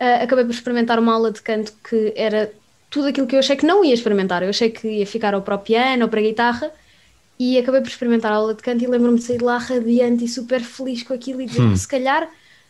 uh, 0.00 0.22
acabei 0.22 0.44
por 0.44 0.52
experimentar 0.52 0.98
uma 0.98 1.14
aula 1.14 1.32
de 1.32 1.40
canto 1.42 1.72
que 1.88 2.12
era 2.16 2.52
tudo 2.90 3.08
aquilo 3.08 3.26
que 3.26 3.34
eu 3.34 3.40
achei 3.40 3.56
que 3.56 3.66
não 3.66 3.84
ia 3.84 3.94
experimentar. 3.94 4.42
Eu 4.42 4.50
achei 4.50 4.70
que 4.70 4.86
ia 4.86 5.06
ficar 5.06 5.34
ou 5.34 5.42
para 5.42 5.54
o 5.54 5.58
piano 5.58 6.04
ou 6.04 6.08
para 6.08 6.20
a 6.20 6.22
guitarra 6.22 6.70
e 7.38 7.58
acabei 7.58 7.80
por 7.80 7.88
experimentar 7.88 8.32
a 8.32 8.36
aula 8.36 8.54
de 8.54 8.62
canto 8.62 8.84
e 8.84 8.86
lembro-me 8.86 9.18
de 9.18 9.24
sair 9.24 9.38
de 9.38 9.44
lá 9.44 9.58
radiante 9.58 10.24
e 10.24 10.28
super 10.28 10.60
feliz 10.60 11.02
com 11.02 11.14
aquilo 11.14 11.40
e 11.40 11.46
dizer 11.46 11.62
hum. 11.62 11.76
se 11.76 11.88
calhar 11.88 12.28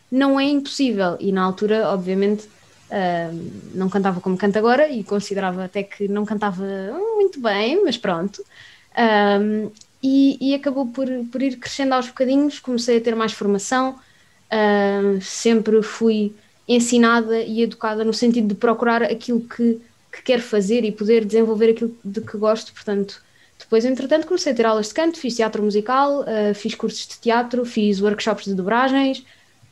não 0.09 0.39
é 0.39 0.45
impossível. 0.45 1.17
E 1.19 1.31
na 1.31 1.43
altura, 1.43 1.89
obviamente, 1.89 2.47
não 3.73 3.89
cantava 3.89 4.21
como 4.21 4.37
canto 4.37 4.57
agora 4.57 4.87
e 4.87 5.03
considerava 5.03 5.65
até 5.65 5.83
que 5.83 6.07
não 6.07 6.25
cantava 6.25 6.63
muito 7.15 7.39
bem, 7.39 7.83
mas 7.83 7.97
pronto. 7.97 8.43
Um, 8.97 9.71
e, 10.01 10.37
e, 10.51 10.53
acabou 10.53 10.87
por, 10.87 11.07
por 11.31 11.41
ir 11.41 11.55
crescendo 11.57 11.93
aos 11.93 12.07
bocadinhos, 12.07 12.59
comecei 12.59 12.97
a 12.97 13.01
ter 13.01 13.15
mais 13.15 13.31
formação, 13.31 13.97
Uh, 14.53 15.19
sempre 15.19 15.81
fui 15.81 16.35
ensinada 16.67 17.41
e 17.41 17.63
educada 17.63 18.03
no 18.03 18.13
sentido 18.13 18.49
de 18.49 18.53
procurar 18.53 19.01
aquilo 19.01 19.41
que, 19.41 19.81
que 20.11 20.21
quero 20.21 20.43
fazer 20.43 20.85
e 20.85 20.91
poder 20.91 21.25
desenvolver 21.25 21.71
aquilo 21.71 21.97
de 22.05 22.21
que 22.21 22.37
gosto, 22.37 22.71
portanto. 22.71 23.19
Depois, 23.57 23.83
entretanto, 23.83 24.27
comecei 24.27 24.53
a 24.53 24.55
ter 24.55 24.65
aulas 24.65 24.89
de 24.89 24.93
canto, 24.93 25.17
fiz 25.17 25.35
teatro 25.35 25.63
musical, 25.63 26.21
uh, 26.21 26.53
fiz 26.53 26.75
cursos 26.75 27.07
de 27.07 27.17
teatro, 27.17 27.65
fiz 27.65 27.99
workshops 27.99 28.45
de 28.45 28.53
dobragens, 28.53 29.25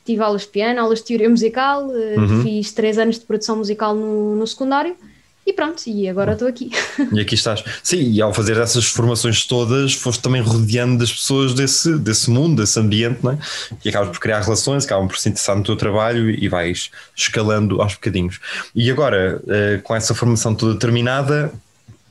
tive 0.06 0.22
aulas 0.22 0.42
de 0.42 0.48
piano, 0.48 0.80
aulas 0.80 1.00
de 1.00 1.06
teoria 1.06 1.30
musical, 1.30 1.88
uh, 1.88 2.20
uhum. 2.20 2.44
fiz 2.44 2.72
três 2.72 2.98
anos 2.98 3.20
de 3.20 3.26
produção 3.26 3.58
musical 3.58 3.96
no, 3.96 4.36
no 4.36 4.48
secundário 4.48 4.96
e 5.46 5.54
pronto, 5.54 5.82
e 5.88 6.08
agora 6.08 6.34
estou 6.34 6.48
aqui. 6.48 6.70
E 7.12 7.20
aqui 7.20 7.34
estás. 7.34 7.64
Sim, 7.82 8.12
e 8.12 8.22
ao 8.22 8.32
fazer 8.32 8.58
essas 8.58 8.86
formações 8.86 9.44
todas, 9.46 9.94
foste 9.94 10.22
também 10.22 10.42
rodeando 10.42 11.00
das 11.00 11.12
pessoas 11.12 11.54
desse, 11.54 11.98
desse 11.98 12.30
mundo, 12.30 12.62
desse 12.62 12.80
ambiente, 12.80 13.24
não 13.24 13.32
é? 13.32 13.38
E 13.84 13.90
acabas 13.90 14.10
por 14.10 14.20
criar 14.20 14.40
relações, 14.42 14.86
acabam 14.86 15.08
por 15.08 15.18
se 15.18 15.30
interessar 15.30 15.58
no 15.58 15.64
teu 15.64 15.76
trabalho 15.76 16.30
e 16.30 16.48
vais 16.48 16.92
escalando 17.16 17.82
aos 17.82 17.96
bocadinhos. 17.96 18.40
E 18.76 18.92
agora, 18.92 19.42
eh, 19.48 19.80
com 19.84 19.96
essa 19.96 20.14
formação 20.14 20.54
toda 20.54 20.78
terminada, 20.78 21.52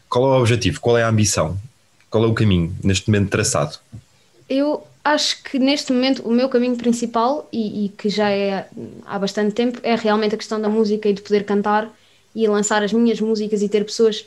qual 0.08 0.24
é 0.24 0.36
o 0.36 0.40
objetivo? 0.40 0.80
Qual 0.80 0.98
é 0.98 1.04
a 1.04 1.08
ambição? 1.08 1.56
Qual 2.10 2.24
é 2.24 2.26
o 2.26 2.34
caminho 2.34 2.74
neste 2.82 3.08
momento 3.08 3.30
traçado? 3.30 3.78
Eu 4.48 4.84
acho 5.04 5.42
que 5.42 5.58
neste 5.58 5.92
momento 5.92 6.22
o 6.22 6.30
meu 6.30 6.48
caminho 6.48 6.76
principal, 6.76 7.48
e, 7.52 7.86
e 7.86 7.88
que 7.90 8.08
já 8.08 8.30
é 8.30 8.68
há 9.06 9.18
bastante 9.18 9.54
tempo, 9.54 9.80
é 9.82 9.94
realmente 9.94 10.34
a 10.34 10.38
questão 10.38 10.60
da 10.60 10.68
música 10.68 11.08
e 11.08 11.12
de 11.12 11.22
poder 11.22 11.44
cantar 11.44 11.90
e 12.34 12.46
lançar 12.46 12.82
as 12.82 12.92
minhas 12.92 13.20
músicas 13.20 13.62
e 13.62 13.68
ter 13.68 13.84
pessoas 13.84 14.26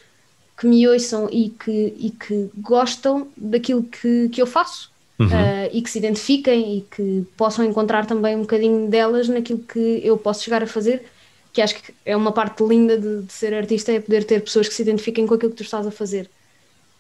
que 0.58 0.68
me 0.68 0.88
ouçam 0.88 1.30
e 1.32 1.50
que, 1.50 1.94
e 1.98 2.10
que 2.12 2.50
gostam 2.58 3.28
daquilo 3.36 3.84
que, 3.84 4.30
que 4.30 4.42
eu 4.42 4.46
faço 4.46 4.92
uhum. 5.20 5.28
uh, 5.28 5.70
e 5.72 5.82
que 5.82 5.90
se 5.90 5.98
identifiquem 5.98 6.78
e 6.78 6.82
que 6.82 7.26
possam 7.36 7.66
encontrar 7.66 8.06
também 8.06 8.36
um 8.36 8.42
bocadinho 8.42 8.88
delas 8.90 9.28
naquilo 9.28 9.60
que 9.60 10.02
eu 10.04 10.18
posso 10.18 10.44
chegar 10.44 10.62
a 10.62 10.68
fazer, 10.68 11.04
que 11.52 11.62
acho 11.62 11.76
que 11.76 11.94
é 12.06 12.16
uma 12.16 12.32
parte 12.32 12.64
linda 12.64 12.98
de, 12.98 13.24
de 13.24 13.34
ser 13.34 13.54
artista, 13.54 13.92
é 13.92 14.00
poder 14.00 14.24
ter 14.24 14.42
pessoas 14.42 14.68
que 14.68 14.74
se 14.74 14.82
identifiquem 14.82 15.26
com 15.26 15.36
aquilo 15.36 15.52
que 15.52 15.58
tu 15.58 15.64
estás 15.64 15.86
a 15.88 15.92
fazer. 15.92 16.30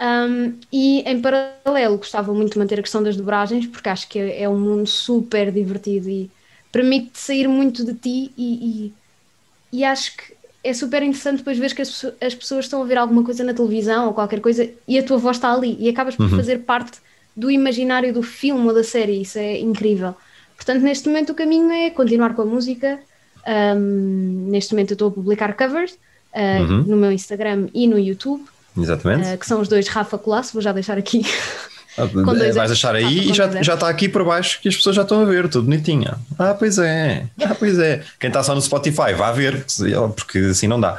Um, 0.03 0.55
e 0.69 0.99
em 1.01 1.21
paralelo 1.21 1.97
gostava 1.97 2.33
muito 2.33 2.53
de 2.53 2.59
manter 2.59 2.77
a 2.77 2.81
questão 2.81 3.01
das 3.01 3.15
dobragens, 3.15 3.65
porque 3.67 3.87
acho 3.87 4.09
que 4.09 4.19
é, 4.19 4.49
um 4.49 4.59
mundo 4.59 4.85
super 4.85 5.49
divertido 5.49 6.09
e 6.09 6.29
permite 6.73 7.17
sair 7.17 7.47
muito 7.47 7.85
de 7.85 7.93
ti 7.93 8.33
e, 8.37 8.91
e, 9.71 9.79
e 9.79 9.85
acho 9.85 10.17
que 10.17 10.33
é 10.61 10.73
super 10.73 11.01
interessante 11.03 11.37
depois 11.37 11.57
ver 11.57 11.73
que 11.73 11.81
as, 11.81 12.05
as, 12.19 12.35
pessoas 12.35 12.65
estão 12.65 12.81
a 12.81 12.85
ver 12.85 12.97
alguma 12.97 13.23
coisa 13.23 13.45
na 13.45 13.53
televisão 13.53 14.07
ou 14.07 14.13
qualquer 14.13 14.41
coisa 14.41 14.69
e 14.85 14.99
a 14.99 15.03
tua 15.03 15.17
voz 15.17 15.37
está 15.37 15.53
ali 15.53 15.77
e 15.79 15.87
acabas 15.87 16.17
por 16.17 16.23
uhum. 16.23 16.35
fazer 16.35 16.59
parte 16.59 16.99
do 17.35 17.49
imaginário 17.49 18.13
do 18.13 18.23
filme 18.23 18.67
ou 18.67 18.73
da 18.73 18.83
série, 18.83 19.21
isso 19.21 19.39
é 19.39 19.57
incrível. 19.59 20.15
Portanto, 20.55 20.81
neste 20.81 21.07
momento 21.07 21.31
o 21.31 21.35
caminho 21.35 21.71
é 21.71 21.89
continuar 21.89 22.35
com 22.35 22.41
a 22.41 22.45
música. 22.45 22.99
Um, 23.75 24.47
neste 24.49 24.73
momento 24.73 24.91
eu 24.91 24.95
estou 24.95 25.07
a 25.09 25.11
publicar 25.11 25.53
covers 25.55 25.93
uh, 26.33 26.63
uhum. 26.63 26.83
no 26.83 26.97
meu 26.97 27.11
Instagram 27.11 27.67
e 27.73 27.87
no 27.87 27.97
YouTube. 27.97 28.43
Exatamente. 28.77 29.33
Uh, 29.33 29.37
que 29.37 29.45
são 29.45 29.61
os 29.61 29.67
dois 29.67 29.87
Rafa 29.87 30.17
Colasso, 30.17 30.53
vou 30.53 30.61
já 30.61 30.71
deixar 30.71 30.97
aqui 30.97 31.23
Ah, 31.97 32.05
vais 32.53 32.71
achar 32.71 32.95
aí 32.95 33.29
e 33.29 33.33
já, 33.33 33.61
já 33.61 33.75
está 33.75 33.87
aqui 33.87 34.09
por 34.09 34.25
baixo 34.25 34.59
que 34.61 34.67
as 34.67 34.75
pessoas 34.75 34.95
já 34.95 35.03
estão 35.03 35.21
a 35.21 35.25
ver, 35.25 35.47
tudo 35.47 35.65
bonitinho. 35.65 36.11
Ah, 36.39 36.55
pois 36.57 36.79
é, 36.79 37.27
ah, 37.43 37.55
pois 37.57 37.77
é. 37.77 38.03
Quem 38.19 38.29
está 38.29 38.41
só 38.41 38.55
no 38.55 38.61
Spotify, 38.61 39.13
vá 39.15 39.31
ver, 39.31 39.63
porque 40.15 40.39
assim 40.39 40.67
não 40.67 40.81
dá. 40.81 40.97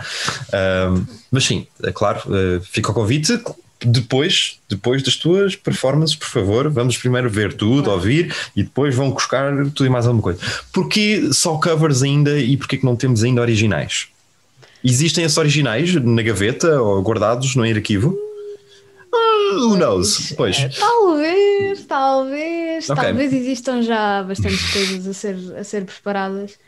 Uh, 0.48 1.04
mas 1.30 1.44
sim, 1.44 1.66
é 1.82 1.90
claro, 1.90 2.20
uh, 2.26 2.60
fica 2.62 2.90
o 2.90 2.94
convite. 2.94 3.40
Depois, 3.86 4.60
depois 4.68 5.02
das 5.02 5.16
tuas 5.16 5.56
performances, 5.56 6.16
por 6.16 6.28
favor, 6.28 6.70
vamos 6.70 6.96
primeiro 6.96 7.28
ver 7.28 7.52
tudo, 7.52 7.90
ouvir 7.90 8.34
e 8.56 8.62
depois 8.62 8.94
vão 8.94 9.10
buscar 9.10 9.52
tudo 9.74 9.84
e 9.84 9.90
mais 9.90 10.06
alguma 10.06 10.22
coisa. 10.22 10.40
Porquê 10.72 11.28
só 11.32 11.58
covers 11.58 12.02
ainda 12.02 12.38
e 12.38 12.56
porquê 12.56 12.78
que 12.78 12.86
não 12.86 12.96
temos 12.96 13.22
ainda 13.22 13.42
originais? 13.42 14.06
Existem 14.84 15.24
esses 15.24 15.38
originais 15.38 15.94
na 15.94 16.22
gaveta 16.22 16.80
ou 16.80 17.00
guardados 17.02 17.56
no 17.56 17.62
arquivo? 17.64 18.18
Who 19.54 19.76
knows? 19.76 20.34
Pois. 20.36 20.58
É, 20.58 20.68
talvez, 20.68 21.86
talvez, 21.86 22.90
okay. 22.90 23.04
talvez 23.04 23.32
existam 23.32 23.80
já 23.80 24.22
bastantes 24.22 24.72
coisas 24.72 25.06
a 25.06 25.14
ser, 25.14 25.36
a 25.56 25.64
ser 25.64 25.84
preparadas. 25.86 26.58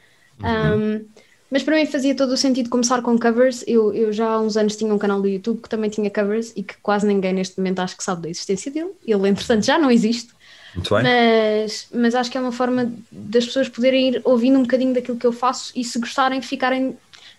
Uhum. 0.40 0.96
Um, 0.96 1.04
mas 1.50 1.62
para 1.62 1.76
mim 1.76 1.86
fazia 1.86 2.14
todo 2.14 2.32
o 2.32 2.36
sentido 2.36 2.70
começar 2.70 3.02
com 3.02 3.18
covers. 3.18 3.62
Eu, 3.66 3.92
eu 3.92 4.12
já 4.12 4.26
há 4.28 4.40
uns 4.40 4.56
anos 4.56 4.76
tinha 4.76 4.92
um 4.92 4.98
canal 4.98 5.20
do 5.20 5.28
YouTube 5.28 5.60
que 5.60 5.68
também 5.68 5.90
tinha 5.90 6.10
covers 6.10 6.52
e 6.56 6.62
que 6.62 6.74
quase 6.82 7.06
ninguém 7.06 7.32
neste 7.32 7.58
momento 7.58 7.80
acho 7.80 7.96
que 7.96 8.02
sabe 8.02 8.22
da 8.22 8.30
existência 8.30 8.70
dele. 8.70 8.92
Ele, 9.06 9.28
entretanto, 9.28 9.64
já 9.64 9.78
não 9.78 9.90
existe. 9.90 10.30
Muito 10.74 10.94
bem. 10.94 11.04
Mas, 11.04 11.88
mas 11.92 12.14
acho 12.14 12.30
que 12.30 12.36
é 12.36 12.40
uma 12.40 12.52
forma 12.52 12.92
das 13.10 13.46
pessoas 13.46 13.68
poderem 13.68 14.08
ir 14.08 14.20
ouvindo 14.24 14.58
um 14.58 14.62
bocadinho 14.62 14.92
daquilo 14.92 15.16
que 15.16 15.26
eu 15.26 15.32
faço 15.32 15.72
e 15.74 15.84
se 15.84 15.98
gostarem 15.98 16.42
ficarem 16.42 16.96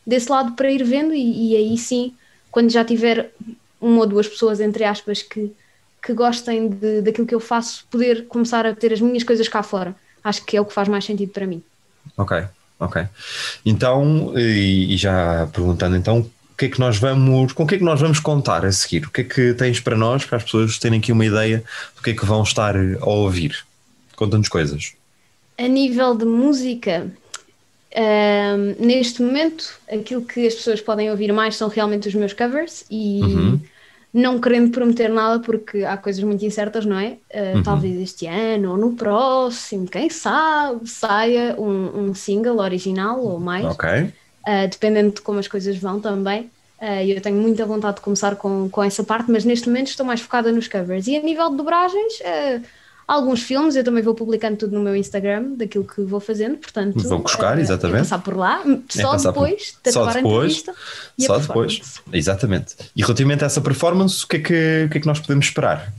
desse 0.08 0.32
lado 0.32 0.54
para 0.54 0.72
ir 0.72 0.84
vendo 0.84 1.14
e, 1.14 1.52
e 1.52 1.56
aí 1.56 1.78
sim, 1.78 2.14
quando 2.50 2.72
já 2.72 2.86
tiver 2.86 3.32
uma 3.80 4.00
ou 4.00 4.08
duas 4.08 4.28
pessoas, 4.28 4.60
entre 4.62 4.86
aspas, 4.86 5.22
que, 5.22 5.52
que 6.02 6.14
gostem 6.14 6.70
de, 6.70 7.02
daquilo 7.02 7.28
que 7.28 7.36
eu 7.36 7.40
faço, 7.40 7.86
poder 7.92 8.26
começar 8.28 8.66
a 8.66 8.74
ter 8.74 8.94
as 8.94 9.02
minhas 9.02 9.24
coisas 9.24 9.48
cá 9.48 9.62
fora. 9.62 9.94
Acho 10.24 10.46
que 10.46 10.56
é 10.56 10.62
o 10.62 10.66
que 10.66 10.74
faz 10.74 10.88
mais 10.88 11.06
sentido 11.06 11.32
para 11.32 11.46
mim. 11.46 11.62
Ok, 12.18 12.46
ok. 12.80 13.04
Então, 13.66 14.34
e, 14.38 14.94
e 14.94 14.98
já 14.98 15.48
perguntando 15.54 15.96
então, 15.98 16.28
que 16.58 16.66
é 16.66 16.70
que 16.70 16.80
nós 16.80 16.98
vamos, 16.98 17.54
com 17.54 17.64
o 17.64 17.68
que 17.68 17.76
é 17.76 17.78
que 17.78 17.84
nós 17.84 18.02
vamos 18.02 18.20
contar 18.20 18.66
a 18.66 18.72
seguir? 18.72 19.06
O 19.06 19.12
que 19.12 19.22
é 19.22 19.24
que 19.24 19.54
tens 19.54 19.80
para 19.80 19.96
nós, 19.96 20.26
para 20.26 20.38
as 20.38 20.44
pessoas 20.44 20.80
terem 20.80 20.98
aqui 20.98 21.12
uma 21.12 21.26
ideia 21.26 21.64
do 21.96 22.02
que 22.02 22.10
é 22.10 22.14
que 22.16 22.26
vão 22.26 22.42
estar 22.42 22.76
a 22.76 23.06
ouvir? 23.06 23.64
Conta-nos 24.16 24.50
coisas. 24.50 24.94
A 25.56 25.68
nível 25.68 26.16
de 26.16 26.26
música, 26.26 27.12
um, 27.96 28.86
neste 28.86 29.22
momento, 29.22 29.80
aquilo 29.92 30.22
que 30.22 30.46
as 30.46 30.56
pessoas 30.56 30.82
podem 30.82 31.10
ouvir 31.10 31.32
mais 31.32 31.56
são 31.56 31.68
realmente 31.70 32.08
os 32.08 32.16
meus 32.16 32.34
covers 32.34 32.86
e 32.92 33.22
uhum. 33.22 33.60
não 34.14 34.40
querendo 34.40 34.72
prometer 34.72 35.10
nada 35.10 35.40
porque 35.40 35.84
há 35.84 35.96
coisas 35.96 36.24
muito 36.24 36.46
incertas, 36.46 36.86
não 36.86 37.00
é? 37.00 37.18
Uh, 37.34 37.58
uhum. 37.58 37.64
Talvez 37.64 38.00
este 38.02 38.28
ano 38.28 38.72
ou 38.72 38.78
no 38.78 38.94
próximo, 38.94 39.88
quem 39.88 40.10
sabe, 40.10 40.88
saia 40.88 41.56
um, 41.58 42.10
um 42.10 42.14
single 42.14 42.60
original 42.60 43.24
ou 43.24 43.40
mais. 43.40 43.66
Ok. 43.66 43.90
Uh, 43.90 44.68
dependendo 44.70 45.14
de 45.14 45.22
como 45.22 45.40
as 45.40 45.48
coisas 45.48 45.78
vão 45.78 46.00
também. 46.00 46.50
Uh, 46.80 47.04
eu 47.08 47.20
tenho 47.22 47.42
muita 47.42 47.66
vontade 47.66 47.96
de 47.96 48.02
começar 48.02 48.36
com, 48.36 48.70
com 48.70 48.84
essa 48.84 49.04
parte, 49.04 49.32
mas 49.32 49.44
neste 49.44 49.68
momento 49.68 49.88
estou 49.88 50.06
mais 50.06 50.22
focada 50.22 50.52
nos 50.52 50.68
covers. 50.68 51.08
E 51.08 51.16
a 51.16 51.22
nível 51.22 51.50
de 51.50 51.58
dobragens, 51.58 52.14
uh, 52.20 52.62
alguns 53.08 53.42
filmes, 53.42 53.76
eu 53.76 53.84
também 53.84 54.04
vou 54.04 54.14
publicando 54.14 54.58
tudo 54.58 54.78
no 54.78 54.84
meu 54.84 54.96
Instagram, 54.96 55.54
daquilo 55.56 55.86
que 55.86 56.02
vou 56.02 56.20
fazendo, 56.20 56.58
portanto... 56.58 57.00
Vão 57.08 57.22
buscar, 57.22 57.58
uh, 57.58 57.62
exatamente. 57.62 57.98
É 57.98 58.00
passar 58.00 58.20
por 58.20 58.36
lá, 58.36 58.62
só 58.90 59.16
é 59.16 59.18
depois 59.18 59.72
por... 59.72 59.84
de 59.84 59.92
só 59.92 60.06
depois, 60.12 60.64
a 60.68 61.22
Só 61.22 61.38
depois, 61.40 62.02
exatamente. 62.12 62.76
E 62.96 63.02
relativamente 63.02 63.44
a 63.44 63.48
essa 63.48 63.62
performance, 63.62 64.26
o 64.26 64.28
que, 64.28 64.36
é 64.36 64.40
que, 64.40 64.84
o 64.88 64.90
que 64.90 64.98
é 64.98 65.02
que 65.02 65.08
nós 65.08 65.20
podemos 65.20 65.46
esperar? 65.46 65.94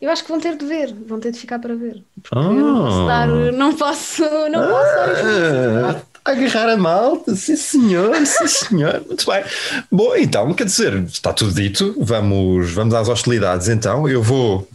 Eu 0.00 0.10
acho 0.10 0.22
que 0.22 0.30
vão 0.30 0.40
ter 0.40 0.56
de 0.56 0.64
ver, 0.64 0.94
vão 0.94 1.18
ter 1.18 1.32
de 1.32 1.38
ficar 1.40 1.58
para 1.58 1.74
ver. 1.74 2.00
Porque 2.22 2.38
oh. 2.38 2.52
eu 2.52 2.54
não 2.54 2.84
posso 2.84 3.06
dar, 3.06 3.28
não 3.28 3.74
posso, 3.74 4.22
não 4.48 4.62
ah, 4.62 4.68
posso 4.68 4.94
dar 4.94 6.08
agarrar 6.30 6.68
a 6.68 6.76
malta, 6.76 7.34
sim 7.34 7.56
senhor, 7.56 8.14
sim 8.26 8.46
senhor, 8.48 9.02
muito 9.06 9.26
bem. 9.26 9.42
Bom, 9.90 10.14
então, 10.14 10.52
quer 10.54 10.64
dizer, 10.64 10.94
está 11.04 11.32
tudo 11.32 11.52
dito, 11.52 11.94
vamos, 11.98 12.70
vamos 12.70 12.94
às 12.94 13.08
hostilidades 13.08 13.68
então, 13.68 14.08
eu 14.08 14.22
vou 14.22 14.68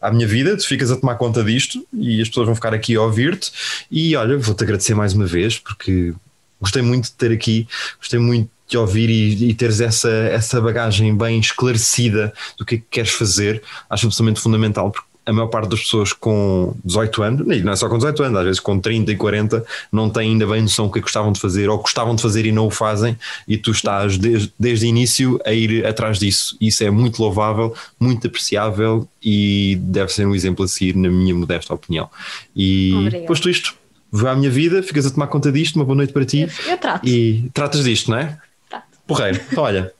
à 0.00 0.10
minha 0.10 0.26
vida, 0.26 0.56
tu 0.56 0.66
ficas 0.66 0.90
a 0.90 0.96
tomar 0.96 1.16
conta 1.16 1.42
disto 1.42 1.86
e 1.92 2.20
as 2.20 2.28
pessoas 2.28 2.46
vão 2.46 2.54
ficar 2.54 2.74
aqui 2.74 2.94
a 2.96 3.02
ouvir-te. 3.02 3.50
E 3.90 4.14
olha, 4.16 4.38
vou-te 4.38 4.62
agradecer 4.62 4.94
mais 4.94 5.12
uma 5.12 5.26
vez 5.26 5.58
porque 5.58 6.14
gostei 6.60 6.82
muito 6.82 7.04
de 7.04 7.12
ter 7.12 7.32
aqui, 7.32 7.66
gostei 7.98 8.18
muito 8.18 8.50
de 8.68 8.76
ouvir 8.76 9.08
e, 9.08 9.50
e 9.50 9.54
teres 9.54 9.80
essa, 9.80 10.10
essa 10.10 10.60
bagagem 10.60 11.16
bem 11.16 11.38
esclarecida 11.38 12.32
do 12.58 12.64
que 12.64 12.76
é 12.76 12.78
que 12.78 12.84
queres 12.90 13.10
fazer. 13.10 13.62
Acho 13.88 14.06
absolutamente 14.06 14.40
fundamental 14.40 14.90
porque 14.90 15.05
a 15.26 15.32
maior 15.32 15.48
parte 15.48 15.68
das 15.68 15.80
pessoas 15.80 16.12
com 16.12 16.72
18 16.84 17.22
anos, 17.22 17.56
e 17.56 17.60
não 17.60 17.72
é 17.72 17.76
só 17.76 17.88
com 17.88 17.96
18 17.96 18.22
anos, 18.22 18.38
às 18.38 18.44
vezes 18.44 18.60
com 18.60 18.78
30 18.78 19.10
e 19.10 19.16
40, 19.16 19.66
não 19.90 20.08
têm 20.08 20.30
ainda 20.30 20.46
bem 20.46 20.62
noção 20.62 20.86
do 20.86 20.92
que, 20.92 21.00
é 21.00 21.02
que 21.02 21.06
gostavam 21.06 21.32
de 21.32 21.40
fazer 21.40 21.68
ou 21.68 21.78
gostavam 21.78 22.14
de 22.14 22.22
fazer 22.22 22.46
e 22.46 22.52
não 22.52 22.68
o 22.68 22.70
fazem, 22.70 23.18
e 23.48 23.58
tu 23.58 23.72
estás 23.72 24.16
desde, 24.16 24.52
desde 24.58 24.86
o 24.86 24.88
início 24.88 25.40
a 25.44 25.52
ir 25.52 25.84
atrás 25.84 26.20
disso. 26.20 26.56
Isso 26.60 26.84
é 26.84 26.90
muito 26.90 27.20
louvável, 27.20 27.74
muito 27.98 28.28
apreciável 28.28 29.08
e 29.20 29.76
deve 29.80 30.12
ser 30.12 30.26
um 30.26 30.34
exemplo 30.34 30.64
a 30.64 30.68
seguir, 30.68 30.94
na 30.94 31.10
minha 31.10 31.34
modesta 31.34 31.74
opinião. 31.74 32.08
E 32.54 32.94
Obrigada. 32.94 33.26
posto 33.26 33.50
isto, 33.50 33.74
vou 34.12 34.30
à 34.30 34.36
minha 34.36 34.50
vida, 34.50 34.80
ficas 34.80 35.06
a 35.06 35.10
tomar 35.10 35.26
conta 35.26 35.50
disto, 35.50 35.74
uma 35.74 35.84
boa 35.84 35.96
noite 35.96 36.12
para 36.12 36.24
ti. 36.24 36.42
Eu, 36.42 36.70
eu 36.70 36.78
trato. 36.78 37.06
E 37.06 37.50
tratas 37.52 37.82
disto, 37.82 38.12
não 38.12 38.18
é? 38.18 38.38
Trato. 38.68 38.86
Porreiro. 39.08 39.40
Então, 39.50 39.64
olha, 39.64 39.92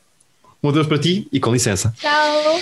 um 0.62 0.68
adeus 0.68 0.86
para 0.86 0.98
ti 0.98 1.26
e 1.32 1.40
com 1.40 1.52
licença. 1.52 1.92
Tchau. 1.98 2.60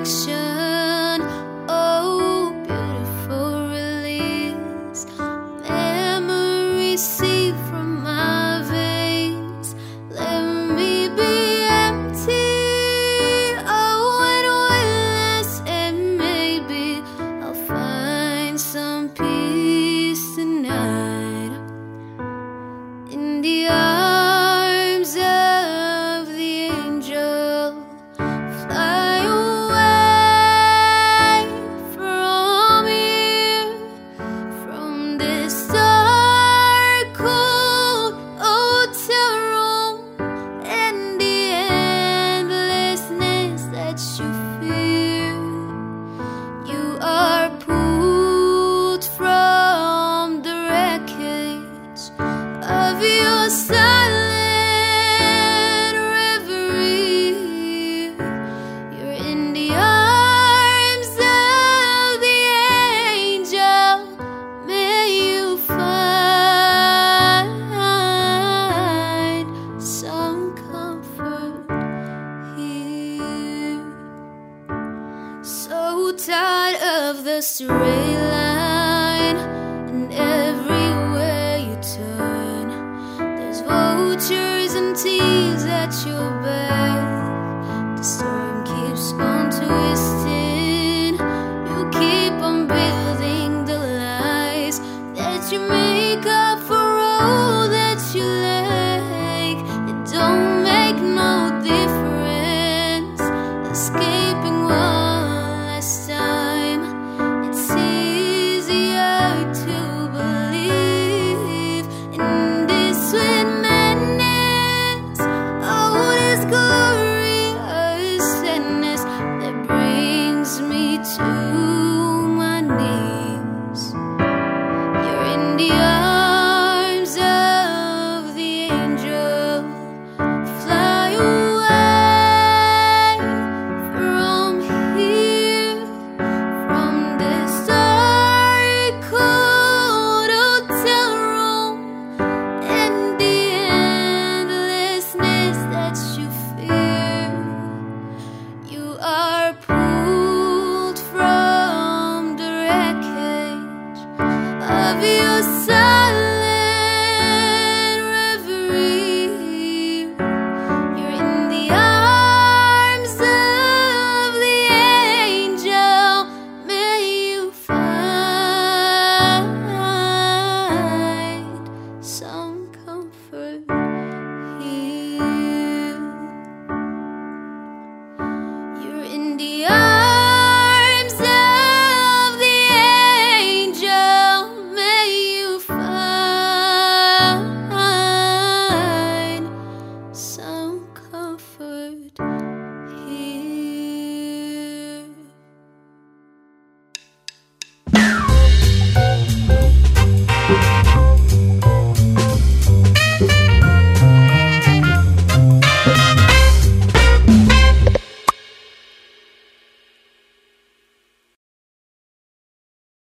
reflection. 0.00 0.37
A 77.38 77.66
rail 77.68 78.20
line, 78.32 79.36
and 79.36 80.12
everywhere 80.12 81.58
you 81.58 81.76
turn, 81.80 82.68
there's 83.36 83.60
vultures 83.60 84.74
and 84.74 84.96
thieves 84.96 85.64
at 85.64 85.94
your 86.04 86.37